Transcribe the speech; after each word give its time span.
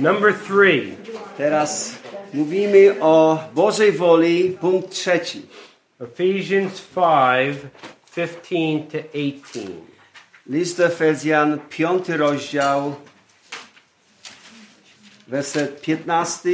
Number 0.00 0.32
three. 0.32 0.96
Teraz 1.36 1.94
mówimy 2.34 2.96
o 3.00 3.44
Bożej 3.54 3.92
woli, 3.92 4.56
punkt 4.60 4.90
trzeci. 4.90 5.46
Ephesians 6.00 6.80
5 6.80 7.56
15 8.40 8.88
to 8.90 8.98
18. 9.16 9.60
List 10.46 10.76
do 10.76 10.86
Efezjan, 10.86 11.58
piąty 11.70 12.16
rozdział, 12.16 12.96
werset 15.28 15.80
15 15.80 16.48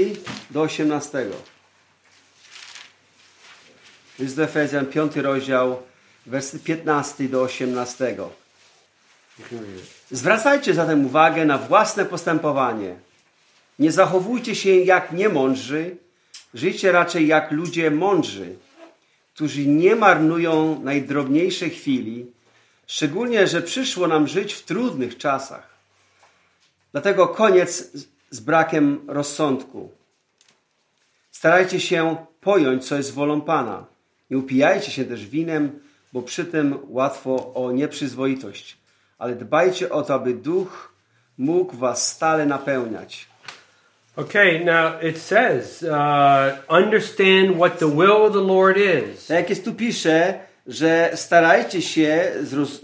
do 0.50 0.62
18. 0.62 1.26
List 4.18 4.36
do 4.36 4.44
Efezjan, 4.44 4.86
piąty 4.86 5.22
rozdział, 5.22 5.82
werset 6.26 6.62
15 6.62 7.28
do 7.28 7.42
18. 7.42 8.16
Zwracajcie 10.10 10.74
zatem 10.74 11.06
uwagę 11.06 11.44
na 11.44 11.58
własne 11.58 12.04
postępowanie. 12.04 12.96
Nie 13.78 13.92
zachowujcie 13.92 14.54
się 14.54 14.70
jak 14.70 15.12
niemądrzy, 15.12 15.96
żyjcie 16.54 16.92
raczej 16.92 17.26
jak 17.26 17.50
ludzie 17.50 17.90
mądrzy, 17.90 18.56
którzy 19.34 19.66
nie 19.66 19.96
marnują 19.96 20.80
najdrobniejszej 20.82 21.70
chwili, 21.70 22.26
szczególnie, 22.86 23.46
że 23.46 23.62
przyszło 23.62 24.06
nam 24.06 24.28
żyć 24.28 24.52
w 24.52 24.62
trudnych 24.64 25.18
czasach. 25.18 25.74
Dlatego 26.92 27.28
koniec 27.28 27.92
z- 28.30 28.40
brakiem 28.40 29.00
rozsądku. 29.08 29.90
Starajcie 31.30 31.80
się 31.80 32.16
pojąć, 32.40 32.84
co 32.86 32.96
jest 32.96 33.14
wolą 33.14 33.40
Pana. 33.40 33.86
Nie 34.30 34.38
upijajcie 34.38 34.90
się 34.90 35.04
też 35.04 35.26
winem, 35.26 35.80
bo 36.12 36.22
przy 36.22 36.44
tym 36.44 36.78
łatwo 36.88 37.54
o 37.54 37.72
nieprzyzwoitość. 37.72 38.76
Ale 39.18 39.34
dbajcie 39.36 39.90
o 39.92 40.02
to, 40.02 40.14
aby 40.14 40.34
duch 40.34 40.92
mógł 41.38 41.76
was 41.76 42.12
stale 42.12 42.46
napełniać. 42.46 43.26
Okay, 44.16 44.64
now 44.64 44.98
it 45.02 45.18
says, 45.18 45.82
uh, 45.82 46.56
understand 46.68 47.58
what 47.58 47.78
the 47.78 47.88
will 47.88 48.26
of 48.26 48.32
the 48.32 48.40
Lord 48.40 48.76
is. 48.76 49.26
Tak 49.26 49.50
jest 49.50 49.64
tu 49.64 49.74
pisze, 49.74 50.34
że 50.66 51.10
starajcie 51.14 51.82
się, 51.82 52.32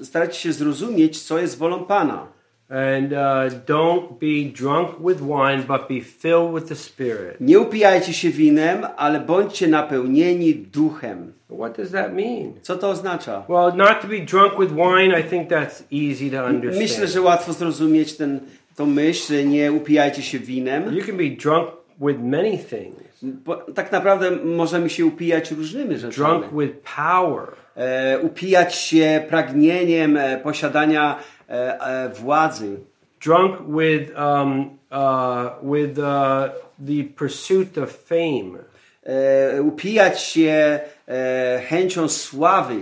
starajcie 0.03 0.35
się 0.35 0.53
zrozumieć, 0.53 1.23
co 1.23 1.39
jest 1.39 1.59
wolą 1.59 1.85
Pana. 1.85 2.27
And 2.69 3.13
uh, 3.13 3.51
don't 3.67 4.19
be 4.21 4.45
drunk 4.45 5.01
with 5.01 5.21
wine, 5.21 5.63
but 5.67 5.89
be 5.89 6.01
filled 6.01 6.55
with 6.55 6.69
the 6.69 6.77
Spirit. 6.77 7.41
Nie 7.41 7.61
upijajcie 7.61 8.13
się 8.13 8.31
winem, 8.31 8.87
ale 8.97 9.21
bądźcie 9.21 9.69
napełnieni 9.69 10.55
duchem. 10.55 11.33
What 11.59 11.77
does 11.77 11.91
that 11.91 12.13
mean? 12.15 12.53
Co 12.63 12.77
to 12.77 12.89
oznacza? 12.89 13.45
Well, 13.49 13.77
not 13.77 14.01
to 14.03 14.09
be 14.09 14.21
drunk 14.21 14.59
with 14.59 14.73
wine, 14.73 15.21
I 15.21 15.23
think 15.23 15.49
that's 15.49 15.83
easy 15.93 16.31
to 16.31 16.45
understand. 16.45 16.83
Myślę, 16.83 17.07
że 17.07 17.21
łatwo 17.21 17.53
zrozumieć 17.53 18.17
ten, 18.17 18.41
tą 18.81 18.87
myśl, 18.87 19.35
że 19.35 19.45
nie 19.45 19.73
upijajcie 19.73 20.23
się 20.23 20.39
winem. 20.39 20.95
You 20.95 21.05
can 21.07 21.17
be 21.17 21.31
drunk 21.43 21.69
with 22.01 22.21
many 22.21 22.59
things. 22.59 23.19
Bo 23.23 23.57
tak 23.57 23.93
naprawdę 23.93 24.31
możemy 24.31 24.91
się 24.91 25.07
upijać 25.07 25.51
różnymi 25.51 25.97
rzeczami. 25.99 26.41
Drunk 26.41 26.45
with 26.61 26.75
power. 26.97 27.49
E, 27.77 28.19
upijać 28.19 28.75
się 28.75 29.25
pragnieniem 29.29 30.17
e, 30.17 30.39
posiadania 30.39 31.19
e, 31.49 31.81
e, 31.81 32.09
władzy. 32.09 32.77
Drunk 33.25 33.57
with, 33.79 34.13
um, 34.19 34.61
uh, 34.91 35.73
with 35.73 35.99
uh, 35.99 36.49
the 36.87 37.05
pursuit 37.17 37.79
of 37.79 37.91
fame. 37.91 38.59
E, 39.03 39.63
upijać 39.63 40.21
się 40.21 40.81
e, 41.09 41.63
chęcią 41.69 42.09
sławy. 42.09 42.77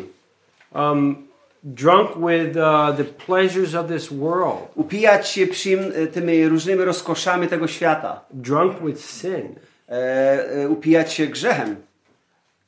Um, 0.75 1.28
drunk 1.63 2.17
with 2.17 2.57
uh, 2.57 2.93
the 2.93 3.05
pleasures 3.05 3.75
of 3.75 3.89
this 3.89 4.11
world. 4.13 4.69
Upijać 4.75 5.29
się 5.29 5.47
e, 5.79 6.07
tymi 6.07 6.49
różnymi 6.49 6.85
rozkoszami 6.85 7.49
tego 7.49 7.69
świata. 7.69 8.21
Drunk 8.31 8.83
with 8.85 9.01
sin. 9.05 9.55
E, 9.89 9.93
e, 10.51 10.69
upijać 10.69 11.13
się 11.13 11.27
grzechem. 11.27 11.77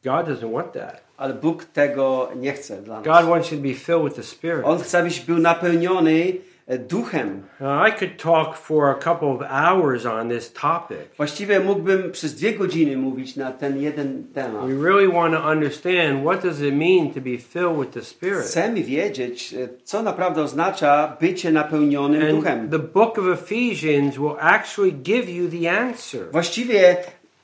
God 0.04 0.26
doesn't 0.26 0.52
want 0.52 0.72
that. 0.72 1.00
Ale 1.16 1.34
Bóg 1.34 1.64
tego 1.64 2.30
nie 2.36 2.52
chce 2.52 2.82
dla 2.82 3.00
nas. 3.00 3.04
God 3.04 3.30
wants 3.30 3.52
you 3.52 3.58
to 3.58 3.62
be 3.62 3.74
filled 3.74 4.04
with 4.04 4.16
the 4.16 4.22
Spirit. 4.22 4.64
On 4.64 4.78
chce, 4.78 4.98
abyś 4.98 5.20
był 5.20 5.38
napełniony 5.38 6.32
duchem. 6.78 7.42
Now, 7.60 7.88
I 7.88 7.90
could 7.90 8.18
talk 8.18 8.56
for 8.56 8.90
a 8.90 8.94
couple 8.94 9.28
of 9.28 9.42
hours 9.42 10.06
on 10.06 10.28
this 10.28 10.52
topic. 10.52 11.16
Właściwie 11.16 11.60
mógłbym 11.60 12.12
przez 12.12 12.34
dwie 12.34 12.52
godziny 12.52 12.96
mówić 12.96 13.36
na 13.36 13.52
ten 13.52 13.82
jeden 13.82 14.24
temat. 14.34 14.66
We 14.66 14.84
really 14.88 15.08
want 15.12 15.34
to 15.34 15.48
understand 15.50 16.22
what 16.24 16.42
does 16.42 16.60
it 16.60 16.74
mean 16.74 17.10
to 17.14 17.20
be 17.20 17.38
filled 17.38 17.78
with 17.80 17.90
the 17.90 18.02
Spirit. 18.02 18.44
Chcemy 18.44 18.82
wiedzieć, 18.82 19.54
e, 19.54 19.68
co 19.84 20.02
naprawdę 20.02 20.42
oznacza 20.42 21.16
bycie 21.20 21.52
napełnionym 21.52 22.36
duchem. 22.36 22.60
And 22.60 22.70
the 22.70 22.78
book 22.78 23.18
of 23.18 23.24
Ephesians 23.42 24.16
will 24.16 24.36
actually 24.40 24.92
give 24.92 25.30
you 25.30 25.48
the 25.48 25.80
answer. 25.80 26.20
Właściwie 26.32 26.96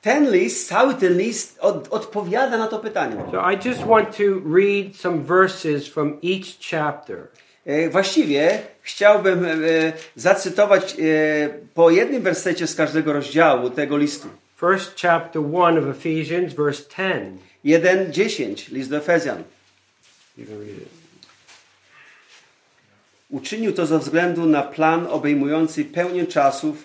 ten 0.03 0.31
list, 0.31 0.69
cały 0.69 0.95
ten 0.95 1.19
list 1.19 1.59
od, 1.61 1.89
odpowiada 1.91 2.59
na 2.59 2.67
to 2.67 2.79
pytanie. 2.79 3.17
So 3.31 3.51
I 3.51 3.69
just 3.69 3.85
want 3.87 4.17
to 4.17 4.23
read 4.45 4.97
some 4.97 5.19
verses 5.19 5.89
from 5.89 6.19
each 6.23 6.59
chapter. 6.71 7.17
E, 7.67 7.91
Właściwie 7.91 8.59
chciałbym 8.87 9.45
e, 9.45 9.49
zacytować 10.17 10.93
e, 10.93 10.97
po 11.75 11.91
jednym 11.91 12.23
wersecie 12.23 12.67
z 12.67 12.75
każdego 12.75 13.13
rozdziału 13.13 13.71
tego 13.71 13.97
listu. 13.97 14.29
First 14.61 15.01
chapter 15.01 15.43
1 15.43 15.79
of 15.79 15.97
Ephesians, 15.97 16.55
verse 16.55 16.83
10. 16.97 17.41
1:10, 17.65 18.73
list 18.73 18.91
do 18.91 18.97
Efezjan. 18.97 19.43
Uczynił 23.31 23.73
to 23.73 23.87
ze 23.87 23.99
względu 23.99 24.47
na 24.47 24.63
plan 24.63 25.07
obejmujący 25.07 25.85
pełnię 25.85 26.27
czasów, 26.27 26.85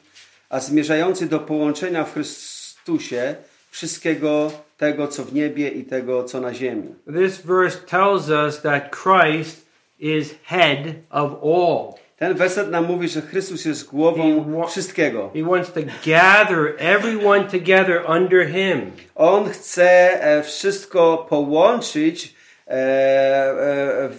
a 0.50 0.60
zmierzający 0.60 1.26
do 1.26 1.40
połączenia 1.40 2.04
w 2.04 2.14
Chrystusie 2.14 3.36
wszystkiego 3.72 4.52
tego, 4.78 5.08
co 5.08 5.24
w 5.24 5.34
niebie 5.34 5.70
i 5.70 5.86
tego, 5.86 6.24
co 6.24 6.42
na 6.42 6.54
ziemi. 6.54 6.96
This 7.06 7.38
verse 7.38 7.78
tells 7.78 8.30
us 8.30 8.62
that 8.62 8.96
Christ 9.04 9.71
is 10.02 10.36
head 10.44 10.78
of 11.10 11.32
all. 11.44 11.94
Ten 12.18 12.34
werset 12.34 12.72
nam 12.72 12.86
mówi, 12.86 13.08
że 13.08 13.22
Chrystus 13.22 13.66
jest 13.66 13.90
głową 13.90 14.28
I 14.28 14.52
wa- 14.52 14.68
wszystkiego. 14.68 15.30
He 15.34 15.44
wants 15.44 15.72
to 15.74 15.80
gather 16.06 16.74
everyone 16.78 17.44
together 17.44 18.02
under 18.10 18.48
him. 18.48 18.92
On 19.16 19.50
chce 19.50 20.22
e, 20.24 20.44
wszystko 20.44 21.26
połączyć, 21.30 22.34
e, 22.68 22.74
e, 22.74 24.10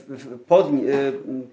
pod, 0.48 0.66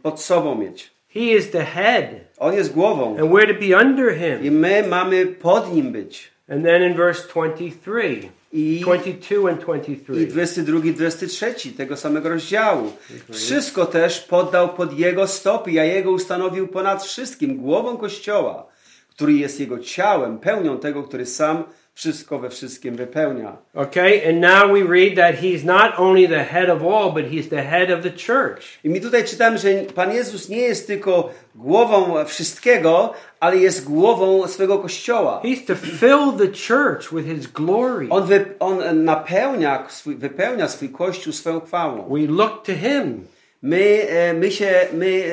pod 0.03 0.21
sobą 0.21 0.55
mieć. 0.55 0.91
He 1.13 1.19
is 1.19 1.51
the 1.51 1.63
head, 1.65 2.05
On 2.37 2.53
jest 2.53 2.73
głową 2.73 3.09
and 3.19 3.31
we're 3.31 3.53
to 3.53 3.59
be 3.67 3.85
under 3.85 4.15
i 4.15 4.19
him. 4.43 4.59
my 4.59 4.83
mamy 4.87 5.25
pod 5.25 5.73
nim 5.73 5.91
być. 5.91 6.31
And 6.49 6.65
then 6.65 6.81
in 6.81 6.95
verse 6.95 7.27
23, 7.27 8.31
I 8.53 8.81
22 8.83 9.47
and 9.47 9.59
I 9.59 9.63
23. 9.63 10.27
22, 10.27 10.93
23 10.93 11.71
tego 11.77 11.97
samego 11.97 12.29
rozdziału. 12.29 12.91
Wszystko 13.31 13.85
też 13.85 14.19
poddał 14.19 14.69
pod 14.69 14.99
jego 14.99 15.27
stopy, 15.27 15.81
a 15.81 15.83
jego 15.83 16.11
ustanowił 16.11 16.67
ponad 16.67 17.03
wszystkim 17.03 17.57
głową 17.57 17.97
Kościoła, 17.97 18.65
który 19.09 19.33
jest 19.33 19.59
jego 19.59 19.79
ciałem, 19.79 20.37
pełnią 20.37 20.77
tego, 20.77 21.03
który 21.03 21.25
sam 21.25 21.63
wszystko 21.99 22.39
we 22.39 22.49
wszystkim 22.49 22.95
wypełnia. 22.95 23.57
Okay, 23.73 24.21
and 24.29 24.39
now 24.39 24.71
we 24.71 24.83
read 24.83 25.15
that 25.15 25.41
he's 25.41 25.65
not 25.65 25.99
only 25.99 26.27
the 26.27 26.43
head 26.43 26.69
of 26.69 26.81
all, 26.81 27.11
but 27.13 27.31
he's 27.31 27.49
the 27.49 27.63
head 27.63 27.91
of 27.91 28.03
the 28.03 28.09
church. 28.09 28.79
I 28.83 28.89
mi 28.89 29.01
tutaj 29.01 29.23
czytamy, 29.23 29.57
że 29.57 29.69
Pan 29.95 30.13
Jezus 30.13 30.49
nie 30.49 30.57
jest 30.57 30.87
tylko 30.87 31.29
głową 31.55 32.25
wszystkiego, 32.25 33.13
ale 33.39 33.57
jest 33.57 33.83
głową 33.83 34.47
swego 34.47 34.79
Kościoła. 34.79 35.41
He's 35.43 35.65
to 35.67 35.75
fill 35.75 36.33
the 36.37 36.47
church 36.47 37.13
with 37.13 37.27
his 37.35 37.47
glory. 37.47 38.07
On, 38.09 38.27
wy, 38.27 38.45
on 38.59 39.03
napełnia, 39.03 39.85
swój, 39.89 40.15
wypełnia 40.15 40.67
swój 40.67 40.89
Kościół 40.89 41.33
swoją 41.33 41.59
chwałą. 41.59 42.09
We 42.09 42.33
look 42.33 42.65
to 42.65 42.73
him. 42.73 43.25
My, 43.61 44.05
e, 44.09 44.33
my 44.33 44.51
się, 44.51 44.71
my 44.93 45.23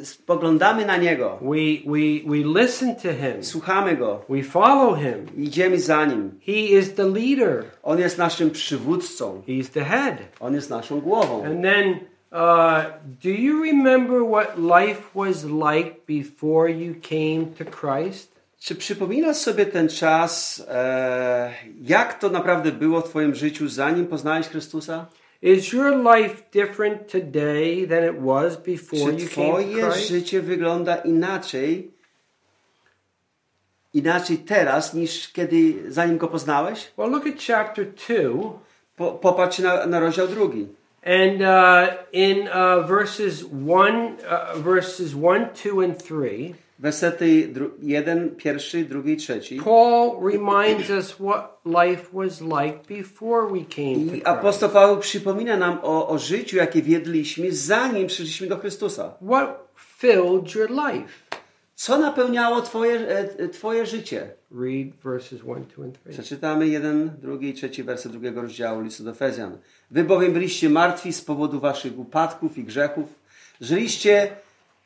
e, 0.00 0.04
spoglądamy 0.04 0.86
na 0.86 0.96
Niego, 0.96 1.38
We, 1.42 1.56
we, 1.86 1.98
we 2.26 2.60
listen 2.60 2.94
to 2.96 3.08
him. 3.12 3.44
słuchamy 3.44 3.96
Go, 3.96 4.24
We 4.28 4.42
follow 4.42 4.98
him. 4.98 5.26
idziemy 5.44 5.80
za 5.80 6.04
Nim. 6.06 6.30
He 6.46 6.52
is 6.52 6.94
the 6.94 7.04
leader. 7.08 7.64
On 7.82 7.98
jest 7.98 8.18
naszym 8.18 8.50
przywódcą. 8.50 9.42
He's 9.48 9.68
the 9.70 9.84
head. 9.84 10.14
On 10.40 10.54
jest 10.54 10.70
naszą 10.70 11.00
głową. 11.00 11.44
And 11.44 11.62
then, 11.62 11.88
uh, 12.32 12.84
do 13.22 13.28
you 13.30 13.64
remember 13.64 14.18
what 14.32 14.58
life 14.58 15.02
was 15.14 15.44
like 15.44 15.90
before 16.08 16.70
you 16.72 16.94
came 17.10 17.46
to 17.58 17.64
Christ? 17.80 18.40
Czy 18.58 18.74
przypominasz 18.74 19.36
sobie 19.36 19.66
ten 19.66 19.88
czas, 19.88 20.64
e, 20.68 21.50
jak 21.82 22.18
to 22.18 22.28
naprawdę 22.28 22.72
było 22.72 23.00
w 23.00 23.08
Twoim 23.08 23.34
życiu, 23.34 23.68
zanim 23.68 24.06
poznałeś 24.06 24.46
Chrystusa? 24.46 25.06
Is 25.42 25.72
your 25.72 25.96
life 25.96 26.50
different 26.50 27.08
today 27.08 27.86
than 27.86 28.04
it 28.04 28.20
was 28.20 28.56
before 28.56 29.10
Czy 29.10 29.22
you 29.22 29.28
came 29.28 29.80
to 29.80 29.90
Christ? 29.90 30.08
życie 30.08 30.40
wygląda 30.42 30.96
inaczej, 30.96 31.90
inaczej 33.94 34.38
teraz, 34.38 34.94
niż 34.94 35.32
kiedy, 35.32 35.92
zanim 35.92 36.18
Go 36.18 36.28
poznałeś? 36.28 36.92
Well, 36.96 37.10
look 37.10 37.26
at 37.26 37.34
chapter 37.46 37.86
2. 37.86 38.58
Po, 38.96 39.12
popatrz 39.12 39.58
na, 39.58 39.86
na 39.86 40.00
rozdział 40.00 40.28
drugi. 40.28 40.68
And 41.02 41.40
uh, 41.40 41.94
in 42.12 42.48
uh, 42.48 42.86
verses 42.86 43.44
one, 43.68 44.16
uh, 44.28 44.58
verses 44.58 45.14
one, 45.14 45.48
two, 45.54 45.80
and 45.80 46.02
three, 46.04 46.54
Wersety 46.80 47.48
dru- 47.52 47.70
jeden, 47.82 48.36
pierwszy, 48.36 48.84
drugi, 48.84 49.16
trzeci. 49.16 49.60
Paul 49.64 50.30
reminds 50.32 50.90
us 50.90 51.12
what 51.12 51.60
life 51.66 52.02
was 52.12 52.40
like 52.40 52.78
before 52.88 53.46
we 53.52 53.58
came 53.76 53.94
to 53.94 54.00
I 54.00 54.08
Christ. 54.10 54.26
apostoł 54.26 54.70
Paweł 54.70 54.98
przypomina 54.98 55.56
nam 55.56 55.78
o, 55.82 56.08
o 56.08 56.18
życiu, 56.18 56.56
jakie 56.56 56.82
wiedliśmy, 56.82 57.52
zanim 57.52 58.06
przyszliśmy 58.06 58.46
do 58.46 58.56
Chrystusa. 58.58 59.14
What 59.30 59.68
filled 59.98 60.54
your 60.54 60.70
life? 60.70 61.08
Co 61.74 61.98
napełniało 61.98 62.62
twoje, 62.62 62.92
e, 63.08 63.18
e, 63.38 63.48
twoje 63.48 63.86
życie? 63.86 64.30
Read 64.50 64.88
verses 65.04 65.40
1, 65.46 65.64
2, 65.76 65.84
and 65.84 65.98
3. 66.04 66.12
Przeczytamy 66.12 66.68
jeden, 66.68 67.10
drugi 67.22 67.48
i 67.48 67.54
trzeci 67.54 67.82
werset 67.82 68.12
drugiego 68.12 68.42
rozdziału 68.42 68.80
listu 68.80 69.04
do 69.04 69.10
Efezjan. 69.10 69.58
Wy 69.90 70.04
bowiem 70.04 70.32
byliście 70.32 70.70
martwi 70.70 71.12
z 71.12 71.22
powodu 71.22 71.60
waszych 71.60 71.98
upadków 71.98 72.58
i 72.58 72.64
grzechów. 72.64 73.06
Żyliście 73.60 74.30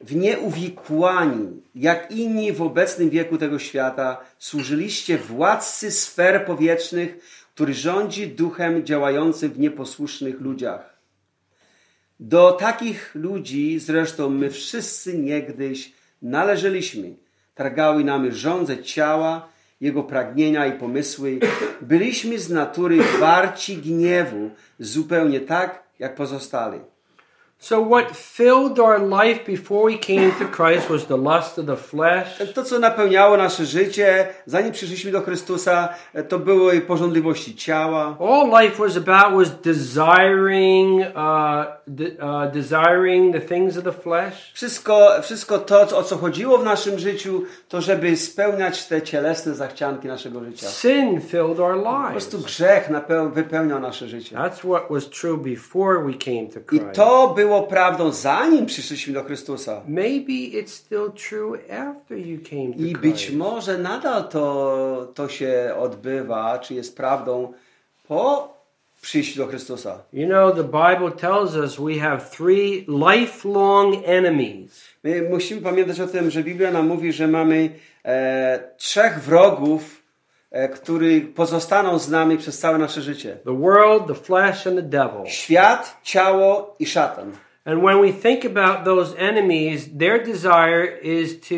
w 0.01 0.17
nieuwikłani, 0.17 1.63
jak 1.75 2.11
inni 2.11 2.53
w 2.53 2.63
obecnym 2.63 3.11
wieku 3.11 3.39
tego 3.39 3.59
świata. 3.59 4.21
Służyliście 4.39 5.19
władcy 5.19 5.91
sfer 5.91 6.47
powietrznych, 6.47 7.19
który 7.55 7.75
rządzi 7.75 8.29
duchem 8.29 8.87
działającym 8.87 9.51
w 9.51 9.59
nieposłusznych 9.59 10.41
ludziach. 10.41 10.95
Do 12.21 12.53
takich 12.53 13.15
ludzi 13.15 13.79
zresztą 13.79 14.31
my 14.31 14.51
wszyscy 14.51 15.19
niegdyś 15.19 15.93
należeliśmy. 16.23 17.15
Targały 17.55 18.05
nami 18.05 18.33
żądze 18.33 18.83
ciała, 18.83 19.49
jego 19.81 20.03
pragnienia 20.03 20.67
i 20.67 20.79
pomysły. 20.79 21.39
Byliśmy 21.81 22.39
z 22.39 22.51
natury 22.51 22.99
warci 23.21 23.77
gniewu, 23.77 24.51
zupełnie 24.79 25.41
tak 25.41 25.83
jak 25.99 26.15
pozostali. 26.15 26.81
So, 27.65 27.81
what 27.89 28.17
filled 28.17 28.79
our 28.79 28.99
life 29.01 29.47
before 29.47 29.85
we 29.93 29.99
came 29.99 30.33
to 30.33 30.45
Christ 30.57 30.91
was 30.91 31.07
the 31.07 31.17
lust 31.17 31.59
of 31.59 31.67
the 31.67 31.77
flesh, 31.77 32.39
To, 32.55 32.63
co 32.65 32.79
napełniało 32.79 33.37
nasze 33.37 33.67
życie, 33.67 34.27
zanim 34.47 34.73
przyszliśmy 34.73 35.13
do 35.13 35.21
Chrystusa, 35.21 35.89
to 36.29 36.39
były 36.39 36.81
pożądliwości 36.81 37.55
ciała. 37.57 38.17
all 38.21 38.63
life 38.65 38.77
was 38.87 38.97
about 38.97 39.35
was 39.39 39.51
desiring 39.61 41.01
uh, 41.01 41.65
de- 41.87 42.11
uh, 42.19 42.53
desiring 42.53 43.33
the 43.35 43.41
things 43.41 43.77
of 43.79 43.85
the 43.85 43.93
flesh 43.93 44.53
Wszystko, 44.55 45.11
wszystko 45.23 45.59
to, 45.59 45.81
o 45.99 46.03
co 46.03 46.17
chodziło 46.17 46.59
w 46.59 46.65
naszym 46.65 46.99
życiu, 46.99 47.43
to 47.69 47.81
żeby 47.81 48.17
spełniać 48.17 48.87
te 48.87 49.03
cielesne 49.03 49.55
zachcianki 49.55 50.09
naszego 50.09 50.45
życia. 50.45 50.67
sin 50.69 51.21
filled 51.21 51.61
our 51.61 51.75
Po 51.83 51.91
lives 51.91 52.11
prostu 52.13 52.39
grzech 52.39 52.91
napeł, 52.91 53.31
wypełniał 53.31 53.81
nasze 53.81 54.09
życie. 54.09 54.37
that's 54.37 54.59
what 54.59 54.83
was 54.91 55.11
true 55.11 55.39
before 55.39 55.99
we 56.05 56.13
came 56.15 56.47
to 56.55 56.61
I 56.61 56.65
Christ 56.65 56.93
to 56.93 57.33
było 57.37 57.54
prawdą 57.63 58.13
zanim 58.13 58.67
przyszliśmy 58.67 59.15
do 59.15 59.23
Chrystusa. 59.25 59.81
maybe 59.89 60.33
it's 60.33 60.69
still 60.69 61.11
true 61.29 61.59
after 61.73 62.19
you 62.19 62.39
came 62.51 62.73
to 62.75 62.83
I 62.83 62.93
być 62.93 63.31
może 63.31 63.79
nadal 63.79 64.29
to, 64.29 65.13
to 65.15 65.29
się 65.29 65.75
odbywa, 65.79 66.59
czy 66.59 66.75
jest 66.75 66.97
prawdą 66.97 67.53
po 68.09 68.55
przyjściu 69.03 69.39
do 69.39 69.47
Chrystusa. 69.47 69.99
you 70.13 70.27
know 70.27 70.55
the 70.57 70.65
bible 70.65 71.11
tells 71.17 71.55
us 71.57 71.77
we 71.81 71.95
have 72.01 72.19
three 72.37 72.87
lifelong 72.89 73.97
enemies 74.07 74.85
My 75.05 75.23
musimy 75.31 75.61
pamiętać 75.61 76.01
o 76.01 76.07
tym, 76.07 76.31
że 76.31 76.43
Biblia 76.43 76.71
nam 76.71 76.87
mówi, 76.89 77.13
że 77.13 77.29
mamy 77.29 77.71
e, 78.05 78.61
trzech 78.77 79.21
wrogów, 79.23 80.04
e, 80.55 80.69
którzy 80.69 81.21
pozostaną 81.21 81.99
z 81.99 82.11
nami 82.11 82.39
przez 82.39 82.59
całe 82.59 82.79
nasze 82.79 83.03
życie. 83.03 83.37
the 83.45 83.59
world 83.59 84.07
the 84.07 84.15
flesh 84.15 84.67
and 84.67 84.77
the 84.77 84.83
devil 84.83 85.27
Świat, 85.27 86.01
ciało 86.03 86.75
i 86.79 86.87
szatan. 86.87 87.33
And 87.65 87.83
when 87.83 88.03
we 88.03 88.13
think 88.13 88.45
about 88.45 88.85
those 88.85 89.19
enemies, 89.19 89.89
their 89.99 90.25
desire 90.25 90.85
is 91.03 91.41
to 91.41 91.55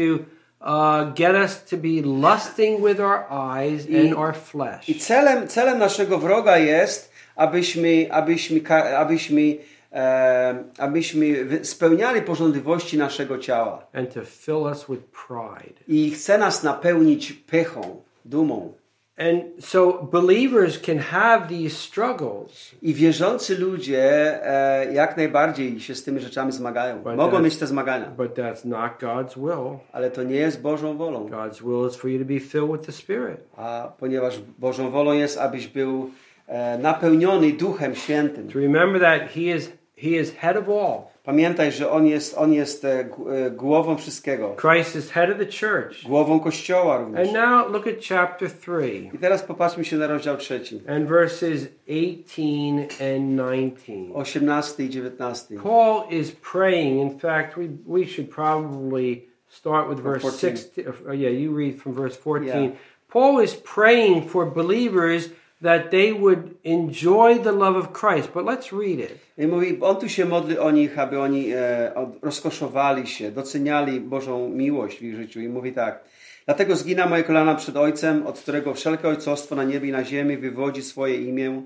uh, 0.60 1.14
get 1.14 1.34
us 1.34 1.64
to 1.64 1.76
be 1.76 2.00
lusting 2.02 2.80
with 2.80 3.00
our 3.00 3.26
eyes 3.30 3.86
and 3.86 4.14
our 4.14 4.32
flesh. 4.32 4.88
I 4.88 4.94
celem, 4.94 5.48
celem 5.48 5.78
naszego 5.78 6.18
wroga 6.18 6.58
jest, 6.58 7.12
abyśmy, 7.36 8.08
abyśmy, 8.10 8.60
abyśmy, 8.96 9.56
e, 9.92 10.64
abyśmy 10.78 11.26
spełniali 11.62 12.22
pożądliwości 12.22 12.98
naszego 12.98 13.38
ciała. 13.38 13.86
And 13.92 14.14
to 14.14 14.24
fill 14.24 14.54
us 14.54 14.86
with 14.88 15.02
pride. 15.26 15.80
I 15.88 16.10
chce 16.10 16.38
nas 16.38 16.62
napełnić 16.62 17.32
pychą, 17.32 18.02
dumą. 18.24 18.72
And 19.18 19.64
so 19.64 20.08
believers 20.12 20.78
can 20.78 20.98
have 20.98 21.48
these 21.48 21.76
struggles. 21.76 22.74
I 22.82 22.94
wierzący 22.94 23.58
ludzie 23.58 24.02
e, 24.46 24.92
jak 24.92 25.16
najbardziej 25.16 25.80
się 25.80 25.94
z 25.94 26.04
tymi 26.04 26.20
rzeczami 26.20 26.52
zmagają. 26.52 26.98
But 26.98 27.16
Mogą 27.16 27.40
mieć 27.40 27.56
te 27.56 27.66
zmagania, 27.66 28.10
But 28.10 28.34
that's 28.34 28.64
not 28.64 28.92
God's 29.00 29.34
will. 29.38 29.78
ale 29.92 30.10
to 30.10 30.22
nie 30.22 30.36
jest 30.36 30.60
Bożą 30.62 30.96
wolą. 30.96 31.28
God's 31.28 31.62
will 31.62 31.88
is 31.90 31.96
for 31.96 32.10
you 32.10 32.18
to 32.18 32.24
be 32.24 32.40
filled 32.40 32.72
with 32.72 32.86
the 32.86 32.92
Spirit. 32.92 33.36
A 33.56 33.92
ponieważ 33.98 34.40
Bożą 34.58 34.90
wolą 34.90 35.12
jest, 35.12 35.38
abyś 35.38 35.66
był 35.68 36.10
e, 36.46 36.78
napełniony 36.78 37.52
Duchem 37.52 37.94
Świętym. 37.94 38.48
To 38.48 38.58
remember 38.58 39.00
that 39.00 39.30
He 39.30 39.40
is 39.40 39.72
He 39.98 40.08
is 40.08 40.34
head 40.34 40.56
of 40.56 40.68
all. 40.68 41.00
Pamiętaj, 41.26 41.72
że 41.72 41.90
On 41.90 42.06
jest, 42.06 42.38
on 42.38 42.52
jest 42.52 42.84
e, 42.84 42.88
e, 42.90 43.50
głową 43.50 43.96
wszystkiego. 43.96 44.56
Christ 44.60 44.96
is 44.96 45.10
head 45.10 45.30
of 45.30 45.38
the 45.38 45.46
church. 45.46 46.04
Głową 46.04 46.40
Kościoła 46.40 46.98
również. 46.98 47.28
And 47.28 47.32
now 47.32 47.72
look 47.72 47.86
at 47.86 47.94
chapter 48.08 48.50
3 48.50 49.10
I 49.14 49.18
teraz 49.18 49.42
popatrzmy 49.42 49.84
się 49.84 49.96
na 49.96 50.06
rozdział 50.06 50.36
trzeci. 50.36 50.80
and 50.88 51.08
verses 51.08 51.68
18 51.88 52.88
and 53.16 53.38
19. 53.38 54.14
18 54.14 54.84
i 54.84 54.88
19. 54.90 55.56
Paul 55.62 56.02
is 56.10 56.32
praying. 56.52 57.12
In 57.12 57.18
fact, 57.18 57.56
we, 57.56 57.68
we 57.86 58.06
should 58.06 58.30
probably 58.30 59.22
start 59.48 59.88
with 59.88 60.00
verse 60.00 60.22
14. 60.22 60.56
16. 60.56 60.84
Uh, 60.88 61.12
yeah, 61.12 61.40
you 61.40 61.56
read 61.56 61.82
from 61.82 61.92
verse 61.94 62.16
14. 62.16 62.46
Yeah. 62.46 62.70
Paul 63.08 63.44
is 63.44 63.54
praying 63.54 64.28
for 64.28 64.46
believers 64.46 65.28
that 65.62 65.90
they 65.90 66.12
would 66.12 66.54
enjoy 66.64 67.38
the 67.38 67.52
love 67.52 67.76
of 67.76 67.92
Christ. 67.92 68.32
But 68.34 68.44
let's 68.44 68.72
read 68.72 68.98
it. 68.98 69.18
I 69.38 69.46
mówi, 69.46 69.78
on 69.80 69.96
tu 69.96 70.08
się 70.08 70.24
modli 70.24 70.58
o 70.58 70.70
nich, 70.70 70.98
aby 70.98 71.20
oni 71.20 71.52
e, 71.52 71.92
rozkoszowali 72.22 73.06
się, 73.06 73.30
doceniali 73.30 74.00
Bożą 74.00 74.48
miłość 74.48 74.98
w 74.98 75.02
ich 75.02 75.16
życiu. 75.16 75.40
I 75.40 75.48
mówi 75.48 75.72
tak. 75.72 76.04
Dlatego 76.46 76.76
zgina 76.76 77.06
moje 77.06 77.24
kolana 77.24 77.54
przed 77.54 77.76
Ojcem, 77.76 78.26
od 78.26 78.40
którego 78.40 78.74
wszelkie 78.74 79.08
ojcostwo 79.08 79.54
na 79.54 79.64
niebie 79.64 79.88
i 79.88 79.92
na 79.92 80.04
ziemi 80.04 80.36
wywodzi 80.36 80.82
swoje 80.82 81.16
imię. 81.16 81.62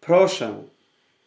Proszę, 0.00 0.62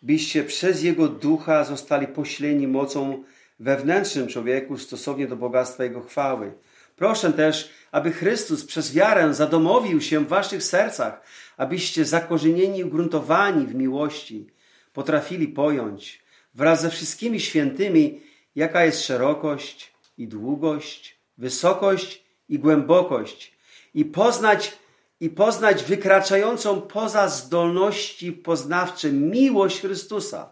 byście 0.02 0.44
przez 0.44 0.84
Jego 0.84 1.08
Ducha 1.08 1.64
zostali 1.64 2.08
pośleni 2.08 2.68
mocą 2.68 3.24
wewnętrznym 3.60 4.28
człowieku 4.28 4.78
stosownie 4.78 5.28
do 5.28 5.36
bogactwa 5.36 5.84
Jego 5.84 6.02
chwały. 6.02 6.52
Proszę 6.96 7.34
też, 7.34 7.70
aby 7.92 8.12
Chrystus 8.12 8.66
przez 8.66 8.94
wiarę 8.94 9.34
zadomowił 9.34 10.02
się 10.02 10.20
w 10.20 10.28
waszych 10.28 10.64
sercach, 10.64 11.22
abyście 11.58 12.06
zakorzenieni 12.06 12.80
i 12.80 12.84
ugruntowani 12.84 13.66
w 13.68 13.76
miłości 13.76 14.48
potrafili 14.94 15.48
pojąć 15.48 16.24
wraz 16.54 16.82
ze 16.82 16.90
wszystkimi 16.90 17.40
świętymi, 17.40 18.22
jaka 18.56 18.86
jest 18.86 19.06
szerokość 19.06 19.94
i 20.18 20.28
długość, 20.28 21.20
wysokość 21.38 22.24
i 22.50 22.60
głębokość 22.60 23.54
i 23.94 24.06
poznać 24.06 24.78
i 25.20 25.30
poznać 25.30 25.84
wykraczającą 25.84 26.82
poza 26.82 27.30
zdolności 27.30 28.32
poznawcze 28.32 29.12
miłość 29.12 29.82
Chrystusa, 29.82 30.52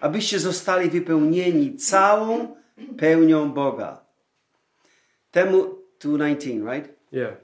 abyście 0.00 0.38
zostali 0.38 0.90
wypełnieni 0.90 1.76
całą 1.76 2.56
pełnią 2.98 3.52
Boga. 3.52 4.03
Temu 5.34 5.78
219, 5.98 6.62
right? 6.62 6.86
Yeah. 7.10 7.34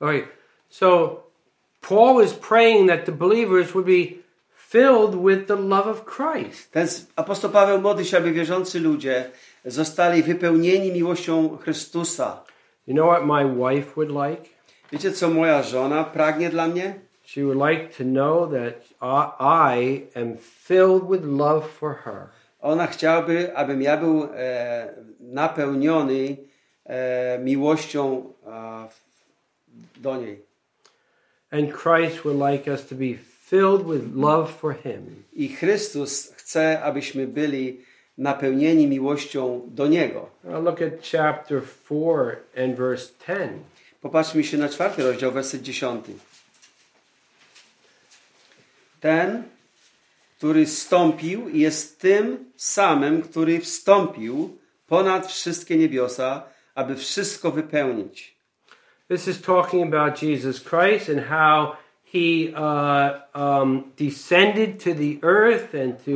All 0.00 0.08
right. 0.08 0.26
So 0.68 1.22
Paul 1.80 2.20
is 2.20 2.32
praying 2.32 2.86
that 2.86 3.06
the 3.06 3.12
believers 3.12 3.72
would 3.74 3.86
be 3.86 4.18
filled 4.52 5.14
with 5.14 5.46
the 5.46 5.56
love 5.56 5.86
of 5.86 6.04
Christ. 6.04 6.72
Ten 6.72 6.88
apostoł 7.16 7.50
Paweł 7.50 7.80
modli 7.80 8.04
się, 8.04 8.16
aby 8.16 8.32
wierzący 8.32 8.80
ludzie 8.80 9.30
zostali 9.64 10.22
wypełnieni 10.22 10.92
miłością 10.92 11.58
Chrystusa. 11.58 12.44
You 12.86 12.94
know 12.94 13.08
what 13.08 13.26
my 13.26 13.44
wife 13.44 13.94
would 13.94 14.10
like? 14.10 14.48
Wiecie, 14.92 15.12
co 15.12 15.30
moja 15.30 15.62
żona 15.62 16.04
pragnie 16.04 16.50
dla 16.50 16.68
mnie? 16.68 16.94
She 17.24 17.44
would 17.44 17.58
like 17.68 17.88
to 17.98 18.04
know 18.04 18.50
that 18.50 18.74
I 19.40 20.02
am 20.14 20.36
filled 20.36 21.08
with 21.10 21.24
love 21.24 21.68
for 21.68 21.94
her. 21.94 22.28
Ona 22.60 22.86
chciałaby, 22.86 23.56
abym 23.56 23.82
ja 23.82 23.96
był 23.96 24.28
e, 24.34 24.94
napełniony 25.20 26.36
e, 26.84 27.38
miłością 27.38 28.32
do 29.96 30.16
niej. 30.16 30.42
And 31.50 31.72
Christ 31.72 32.24
would 32.24 32.38
like 32.52 32.70
us 32.70 32.86
to 32.86 32.94
be 32.94 33.14
filled 33.50 33.86
with 33.86 34.14
love 34.14 34.52
for 34.52 34.74
Him. 34.74 35.24
I 35.32 35.48
Chrystus 35.48 36.32
chce, 36.36 36.82
abyśmy 36.82 37.26
byli 37.26 37.80
napełnieni 38.18 38.86
miłością 38.86 39.62
do 39.66 39.86
Niego. 39.86 40.30
Now 40.44 40.64
look 40.64 40.82
at 40.82 40.92
chapter 41.12 41.62
4 41.86 42.36
and 42.56 42.76
verse 42.76 43.12
10. 43.26 43.52
Popatrzmy 44.00 44.44
się 44.44 44.58
na 44.58 44.68
czwarty 44.68 45.02
rozdział, 45.02 45.32
werset 45.32 45.62
dziesiąty. 45.62 46.12
Ten, 49.00 49.42
który 50.38 50.66
stąpił, 50.66 51.48
jest 51.48 52.00
tym 52.00 52.52
samym, 52.56 53.22
który 53.22 53.60
wstąpił 53.60 54.58
ponad 54.86 55.26
wszystkie 55.26 55.76
niebiosa, 55.76 56.42
aby 56.74 56.96
wszystko 56.96 57.50
wypełnić. 57.50 58.36
This 59.08 59.28
is 59.28 59.42
talking 59.42 59.94
about 59.94 60.22
Jesus 60.22 60.64
Christ 60.64 61.08
and 61.08 61.26
how 61.28 61.72
he 62.12 62.52
uh, 62.54 63.10
um, 63.34 63.82
descended 63.96 64.84
to 64.84 64.90
the 64.94 65.18
earth 65.22 65.74
and 65.74 66.04
to 66.04 66.10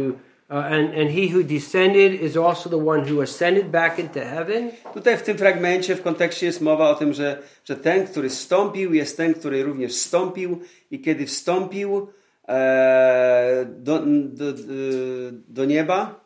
uh, 0.51 0.65
and, 0.65 0.95
and 0.95 1.11
he 1.11 1.29
who 1.29 1.43
descended 1.43 2.21
is 2.21 2.37
also 2.37 2.71
the 2.71 2.77
one 2.77 3.11
who 3.11 3.23
ascended 3.23 3.71
back 3.71 3.99
into 3.99 4.21
heaven. 4.21 4.71
Tutaj 4.95 5.17
w 5.17 5.23
tym 5.23 5.39
fragmencie, 5.39 5.97
w 5.97 6.03
kontekście 6.03 6.47
jest 6.47 6.61
mowa 6.61 6.91
o 6.91 6.95
tym, 6.95 7.13
że, 7.13 7.43
że 7.65 7.77
ten, 7.77 8.07
który 8.07 8.29
wstąpił, 8.29 8.95
jest 8.95 9.17
ten, 9.17 9.35
który 9.35 9.63
również 9.63 9.93
wstąpił 9.93 10.61
i 10.91 11.01
kiedy 11.01 11.27
wstąpił 11.27 12.09
do, 13.69 13.99
do, 14.33 14.53
do, 14.53 15.33
do 15.49 15.65
nieba, 15.65 16.23